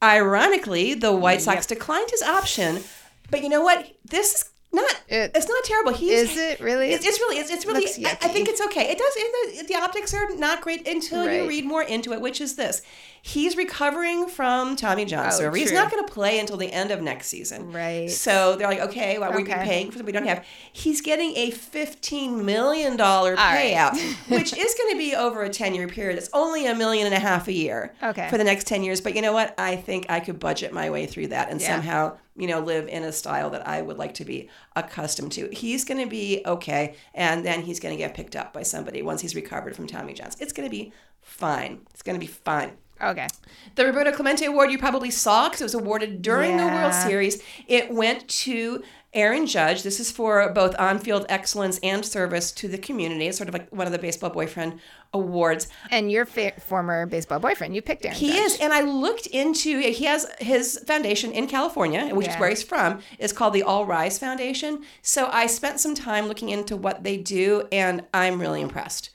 [0.03, 2.83] Ironically, the White Sox declined his option,
[3.31, 3.87] but you know what?
[4.05, 4.91] This is not.
[5.09, 5.93] It- it's not terrible.
[5.93, 6.93] He's Is it really?
[6.93, 7.87] it's, it's really, it's, it's really.
[8.07, 8.91] I, I think it's okay.
[8.91, 9.13] It does.
[9.17, 12.57] It, the, the optics are not great until you read more into it, which is
[12.57, 12.81] this:
[13.25, 15.61] he's recovering from Tommy John Oh, surgery.
[15.61, 17.73] He's not going to play until the end of next season.
[17.73, 18.11] Right.
[18.11, 19.65] So they're like, okay, well, we've been Okay.
[19.65, 20.45] paying for something we don't have.
[20.73, 23.75] He's getting a fifteen million dollar right.
[23.75, 23.97] payout,
[24.29, 26.19] which is going to be over a ten year period.
[26.19, 27.95] It's only a million and a half a year.
[28.03, 28.29] Okay.
[28.29, 29.55] For the next ten years, but you know what?
[29.57, 31.69] I think I could budget my way through that and Yeah.
[31.77, 35.51] somehow you know, live in a style that I would like to be accustomed to.
[35.53, 39.03] He's going to be okay, and then he's going to get picked up by somebody
[39.03, 40.41] once he's recovered from Tommy John's.
[40.41, 41.81] It's going to be fine.
[41.91, 42.73] It's going to be fine.
[43.01, 43.27] Okay.
[43.75, 47.43] The Roberto Clemente Award you probably saw because it was awarded during the World Series.
[47.67, 48.83] It went to
[49.15, 49.83] Aaron Judge.
[49.83, 53.27] This is for both on field excellence and service to the community.
[53.27, 54.81] It's sort of like one of the Baseball Boyfriend
[55.13, 55.69] Awards.
[55.91, 58.17] And your fa- former baseball boyfriend, you picked Aaron.
[58.17, 58.39] He Judge.
[58.41, 59.81] is, and I looked into.
[59.81, 63.01] He has his foundation in California, which is where he's from.
[63.19, 64.83] Is called the All Rise Foundation.
[65.03, 69.11] So I spent some time looking into what they do, and I'm really impressed.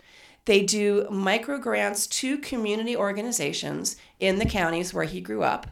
[0.48, 5.68] They do micro grants to community organizations in the counties where he grew up.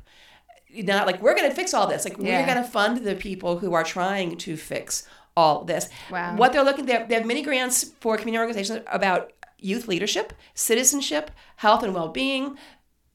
[0.73, 2.03] Not like we're going to fix all this.
[2.05, 5.07] Like we're going to fund the people who are trying to fix
[5.37, 5.89] all this.
[6.11, 6.35] Wow.
[6.35, 10.33] What they're looking, they have, they have many grants for community organizations about youth leadership,
[10.53, 12.57] citizenship, health and well-being,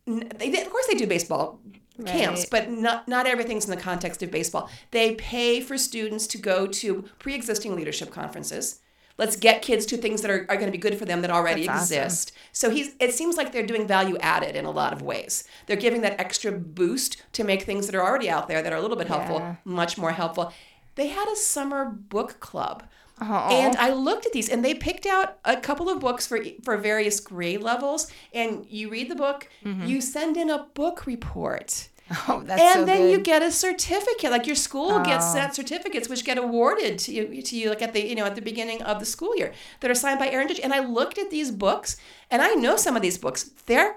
[0.06, 1.60] they, they- of course they do baseball
[2.06, 6.38] camps but not not everything's in the context of baseball they pay for students to
[6.38, 8.80] go to pre-existing leadership conferences
[9.20, 11.30] let's get kids to things that are, are going to be good for them that
[11.30, 12.02] already That's awesome.
[12.04, 15.44] exist so he's it seems like they're doing value added in a lot of ways
[15.66, 18.78] they're giving that extra boost to make things that are already out there that are
[18.78, 19.54] a little bit helpful Yeah.
[19.64, 20.52] much more helpful
[20.96, 22.82] they had a summer book club
[23.22, 23.48] Oh.
[23.52, 26.78] and I looked at these, and they picked out a couple of books for for
[26.78, 28.10] various grade levels.
[28.32, 29.84] And you read the book, mm-hmm.
[29.84, 31.89] you send in a book report,
[32.28, 33.10] Oh, that's and so then good.
[33.12, 34.30] you get a certificate.
[34.32, 35.34] Like your school gets Oh.
[35.34, 38.34] sent certificates, which get awarded to you to you like at the you know at
[38.34, 40.60] the beginning of the school year that are signed by Aaron Judge.
[40.62, 41.96] And I looked at these books,
[42.30, 43.50] and I know some of these books.
[43.66, 43.96] They're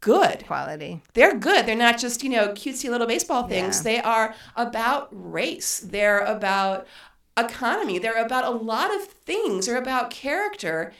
[0.00, 1.02] good quality.
[1.12, 1.66] they're good.
[1.66, 3.78] They're not just, you know, cutesy little baseball things.
[3.78, 3.82] Yeah.
[3.82, 5.78] They are about race.
[5.80, 6.86] They're about
[7.36, 7.98] economy.
[7.98, 9.66] They're about a lot of things.
[9.66, 10.94] They're about character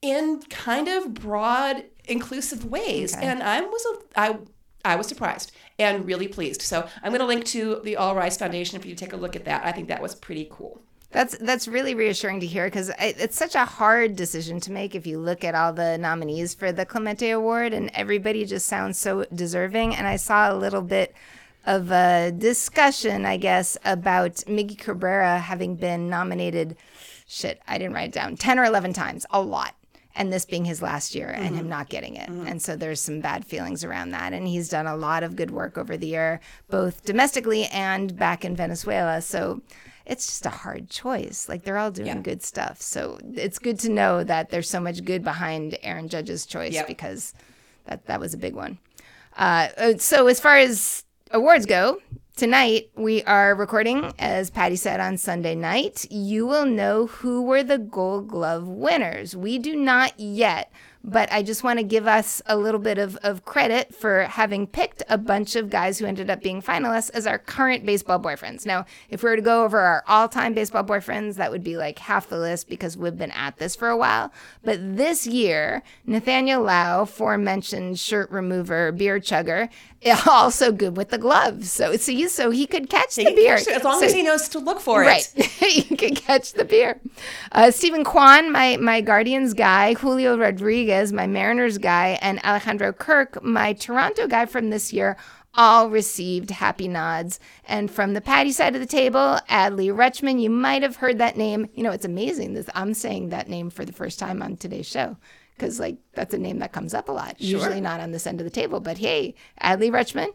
[0.00, 3.16] in kind of broad, inclusive ways.
[3.16, 3.26] Okay.
[3.26, 4.38] And I was a, I
[4.86, 6.62] I was surprised and really pleased.
[6.62, 9.16] So I'm going to link to the All Rise Foundation for you to take a
[9.16, 9.64] look at that.
[9.64, 10.80] I think that was pretty cool.
[11.12, 15.06] That's that's really reassuring to hear because it's such a hard decision to make if
[15.06, 19.24] you look at all the nominees for the Clemente Award and everybody just sounds so
[19.32, 19.94] deserving.
[19.94, 21.14] And I saw a little bit
[21.64, 26.76] of a discussion, I guess, about Miggy Cabrera having been nominated.
[27.26, 28.36] Shit, I didn't write it down.
[28.36, 29.74] Ten or eleven times, a lot.
[30.18, 32.28] And this being his last year and him not getting it.
[32.30, 34.32] And so there's some bad feelings around that.
[34.32, 36.40] And he's done a lot of good work over the year,
[36.70, 39.20] both domestically and back in Venezuela.
[39.20, 39.60] So
[40.06, 41.48] it's just a hard choice.
[41.50, 42.20] Like they're all doing Yeah.
[42.22, 42.80] good stuff.
[42.80, 46.86] So it's good to know that there's so much good behind Aaron Judge's choice Yep.
[46.86, 47.34] because
[47.84, 48.78] that that was a big one.
[49.36, 51.98] Uh, uh, so as far as awards go,
[52.36, 56.06] tonight we are recording, as Patti said on Sunday night.
[56.10, 59.34] You will know who were the Gold Glove winners.
[59.34, 60.70] We do not yet.
[61.08, 64.66] But I just want to give us a little bit of, of credit for having
[64.66, 68.66] picked a bunch of guys who ended up being finalists as our current baseball boyfriends.
[68.66, 71.76] Now, if we were to go over our all time baseball boyfriends, that would be
[71.76, 74.32] like half the list because we've been at this for a while.
[74.64, 79.68] But this year, Nathaniel Lowe, aforementioned shirt remover, beer chugger,
[80.26, 81.70] also good with the gloves.
[81.70, 83.56] So, so, so he could catch the He can beer.
[83.58, 85.32] catch as long So- as he knows to look for Right.
[85.36, 85.90] it.
[85.90, 86.98] you can catch the beer.
[87.52, 93.42] Uh, Steven Kwan, my, my Guardians guy, Julio Rodriguez, my Mariners guy, and Alejandro Kirk,
[93.42, 95.16] my Toronto guy from this year,
[95.54, 97.40] all received happy nods.
[97.64, 101.36] And from the Patti side of the table, Adley Rutschman, you might have heard that
[101.36, 101.68] name.
[101.74, 104.86] You know, it's amazing that I'm saying that name for the first time on today's
[104.86, 105.16] show.
[105.56, 107.40] Because, like, that's a name that comes up a lot.
[107.40, 108.80] Usually not on this end of the table.
[108.80, 110.28] But hey, Adley Rutschman,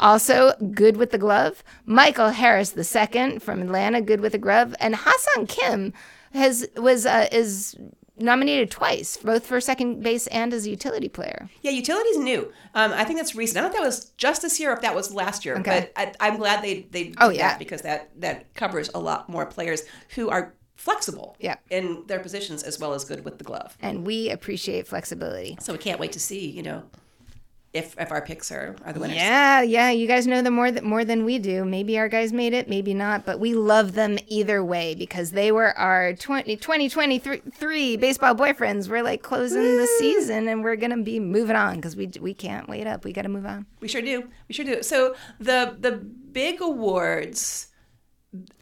[0.00, 1.62] also, good with the glove.
[1.84, 5.92] Michael Harris II from Atlanta, good with the glove, and Ha-Seong Kim
[6.32, 7.76] has was uh, is
[8.20, 11.48] nominated twice, both for second base and as a utility player.
[11.62, 12.52] Yeah, utilities new.
[12.74, 13.58] Um, I think that's recent.
[13.58, 15.56] I don't know if that was just this year or if that was last year.
[15.58, 15.90] Okay.
[15.94, 17.48] But I, I'm glad they they did Oh, yeah.
[17.50, 19.82] that because that that covers a lot more players
[20.14, 21.56] who are flexible Yeah.
[21.68, 23.76] in their positions as well as good with the glove.
[23.82, 25.58] And we appreciate flexibility.
[25.60, 26.84] So we can't wait to see, you know,
[27.72, 29.16] if if our picks are, are the winners.
[29.16, 31.64] Yeah, yeah, you guys know them more than more than we do.
[31.64, 35.52] Maybe our guys made it, maybe not, but we love them either way because they
[35.52, 38.88] were our 20, 2023 baseball boyfriends.
[38.88, 42.34] We're like closing the season and we're going to be moving on because we we
[42.34, 43.04] can't wait up.
[43.04, 43.66] We got to move on.
[43.80, 44.28] We sure do.
[44.48, 44.82] We sure do.
[44.82, 47.68] So the the big awards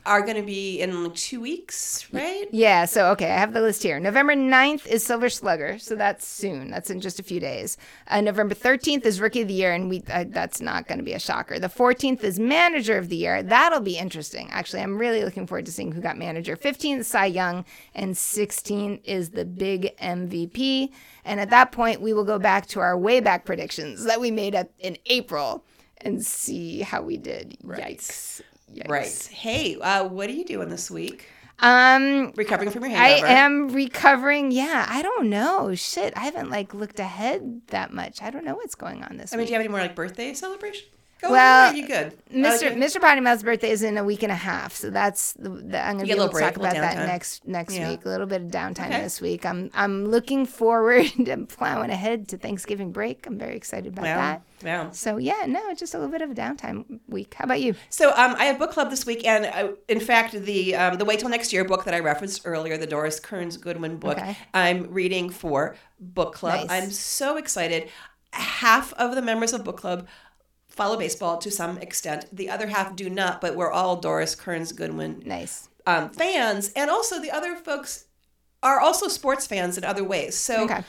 [0.06, 2.46] are going to be in like two weeks, right?
[2.50, 4.00] Yeah, so okay, I have the list here.
[4.00, 6.70] November 9th is Silver Slugger, so that's soon.
[6.70, 7.76] That's in just a few days.
[8.06, 11.04] Uh, November 13th is Rookie of the Year, and we uh, that's not going to
[11.04, 11.58] be a shocker.
[11.58, 13.42] The 14th is Manager of the Year.
[13.42, 14.48] That'll be interesting.
[14.50, 16.56] Actually, I'm really looking forward to seeing who got Manager.
[16.56, 20.90] 15th is Cy Young, and 16th is the big MVP.
[21.26, 24.30] And at that point, we will go back to our way back predictions that we
[24.30, 25.66] made at, in April
[26.00, 27.58] and see how we did.
[27.62, 28.40] Yikes.
[28.74, 28.88] Yikes.
[28.88, 29.28] Right.
[29.32, 31.26] Hey, uh, what are you doing this week?
[31.60, 33.26] Um, Recovering from your hangover.
[33.26, 34.52] I am recovering.
[34.52, 35.74] Yeah, I don't know.
[35.74, 38.22] Shit, I haven't like looked ahead that much.
[38.22, 39.48] I don't know what's going on this I mean, week.
[39.48, 40.86] do you have any more like birthday celebration?
[41.20, 42.16] Go Well, you good?
[42.32, 42.68] Mr.
[42.68, 42.74] Okay.
[42.76, 43.00] Mr.
[43.00, 45.96] Potty Mouth's birthday is in a week and a half, so that's the, the I'm
[45.96, 47.90] gonna be able to talk about that next next Yeah.
[47.90, 48.04] week.
[48.04, 49.00] A little bit of downtime Okay.
[49.02, 49.44] this week.
[49.44, 53.26] I'm I'm looking forward to plowing ahead to Thanksgiving break.
[53.26, 54.42] I'm very excited about that.
[54.64, 54.90] Wow.
[54.92, 57.34] So yeah, no, just a little bit of a downtime week.
[57.34, 57.74] How about you?
[57.90, 61.04] So um, I have book club this week, and uh, in fact, the um, the
[61.04, 64.36] Wait Till Next Year book that I referenced earlier, the Doris Kearns Goodwin book, Okay.
[64.54, 66.68] I'm reading for book club.
[66.68, 66.84] Nice.
[66.84, 67.88] I'm so excited.
[68.32, 70.06] Half of the members of book club
[70.78, 72.24] follow baseball to some extent.
[72.32, 75.68] The other half do not, but we're all Doris Kearns Goodwin Nice.
[75.86, 78.06] um, fans, and also the other folks
[78.62, 80.34] are also sports fans in other ways.
[80.36, 80.82] So Okay.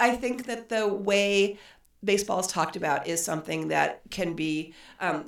[0.00, 1.58] I think that the way
[2.02, 5.26] baseball is talked about is something that can be um,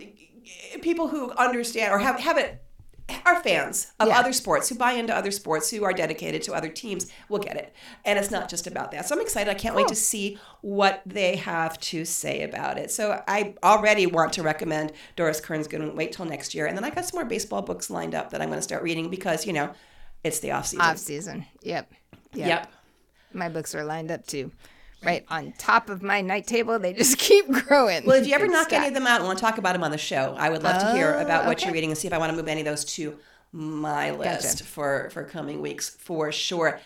[0.82, 2.62] people who understand or have have it
[3.24, 4.18] are fans of Yeah.
[4.18, 7.56] other sports who buy into other sports who are dedicated to other teams will get
[7.56, 7.72] it
[8.04, 11.02] and it's not just about that so i'm excited i can't wait to see what
[11.06, 15.94] they have to say about it so i already want to recommend doris kearns goodwin
[15.94, 18.42] wait till next year and then i got some more baseball books lined up that
[18.42, 19.70] i'm going to start reading because you know
[20.24, 21.46] it's the off season Off season.
[21.62, 21.92] Yep.
[22.34, 22.48] Yep.
[22.48, 22.72] yep
[23.32, 24.50] My books are lined up too.
[25.04, 26.78] Right on top of my night table.
[26.78, 28.04] They just keep growing.
[28.06, 29.84] Well, if you ever knock any of them out and want to talk about them
[29.84, 31.66] on the show, I would love to hear Oh, about what okay.
[31.66, 33.16] you're reading and see if I want to move any of those to
[33.52, 36.80] my list for for coming weeks for sure.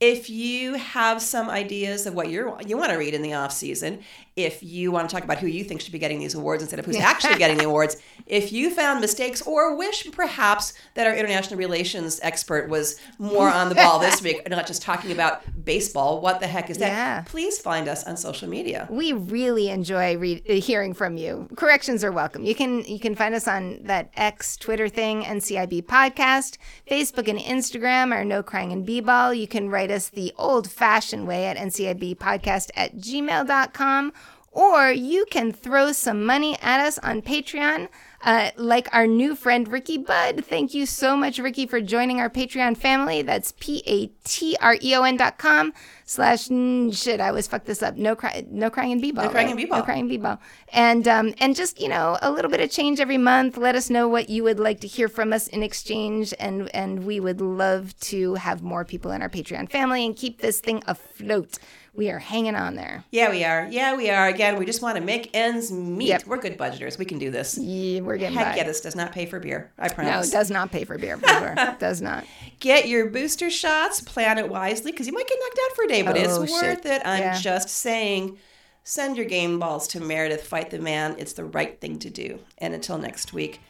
[0.00, 3.52] If you have some ideas of what you're you want to read in the off
[3.52, 4.02] season,
[4.36, 6.78] if you want to talk about who you think should be getting these awards instead
[6.80, 11.14] of who's actually getting the awards, if you found mistakes or wish perhaps that our
[11.14, 16.20] international relations expert was more on the ball this week, not just talking about baseball,
[16.20, 16.88] what the heck is that?
[16.88, 17.22] Yeah.
[17.26, 18.88] Please find us on social media.
[18.90, 21.48] We really enjoy re- uh, hearing from you.
[21.56, 22.44] Corrections are welcome.
[22.44, 26.56] You can you can find us on that X Twitter thing, NCIB podcast,
[26.90, 29.34] Facebook and Instagram are No Crying and B-Ball.
[29.34, 34.12] You can write us the old-fashioned way at ncibpodcast at gmail.com
[34.54, 37.88] or you can throw some money at us on Patreon.
[38.22, 40.46] Uh, like our new friend Ricky Budd.
[40.46, 43.20] Thank you so much, Ricky, for joining our Patreon family.
[43.20, 45.74] That's P A T R E O N dot com
[46.04, 47.20] slash mm, shit.
[47.20, 47.96] I always fuck this up.
[47.96, 49.24] No cry, no crying in b-ball.
[49.24, 49.52] No crying right?
[49.52, 49.78] in b-ball.
[49.78, 50.40] No crying in b-ball.
[50.72, 53.56] And um, and just you know a little bit of change every month.
[53.56, 57.04] Let us know what you would like to hear from us in exchange, and and
[57.04, 60.82] we would love to have more people in our Patreon family and keep this thing
[60.86, 61.58] afloat.
[61.96, 63.04] We are hanging on there.
[63.12, 63.68] Yeah, we are.
[63.70, 64.26] Yeah, we are.
[64.26, 66.08] Again, we just want to make ends meet.
[66.08, 66.26] Yep.
[66.26, 66.98] We're good budgeters.
[66.98, 67.56] We can do this.
[67.56, 68.56] Yeah, we're getting Heck by.
[68.56, 69.70] yeah, this does not pay for beer.
[69.78, 70.12] I promise.
[70.12, 71.16] no, it does not pay for beer.
[71.18, 71.54] For sure.
[71.78, 72.24] does not.
[72.58, 75.88] Get your booster shots, plan it wisely, because you might get knocked out for a
[76.02, 76.86] but it's Oh, worth shit.
[76.86, 77.02] it.
[77.04, 77.38] I'm Yeah.
[77.40, 78.38] just saying,
[78.82, 81.16] send your game balls to Meredith, fight the man.
[81.18, 82.40] It's the right thing to do.
[82.58, 83.60] And until next week,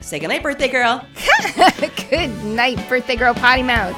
[0.00, 1.04] say goodnight, birthday girl.
[2.10, 3.96] Good night, birthday girl potty mouth.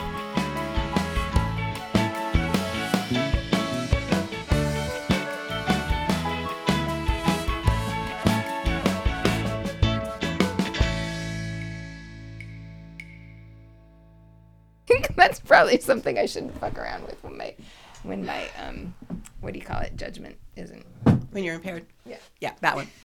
[15.17, 17.55] That's probably something I shouldn't fuck around with when my
[18.03, 18.95] when my um
[19.41, 20.85] what do you call it judgment isn't.
[21.31, 21.87] When you're impaired.
[22.07, 22.19] Yeah.
[22.41, 22.89] Yeah, that one.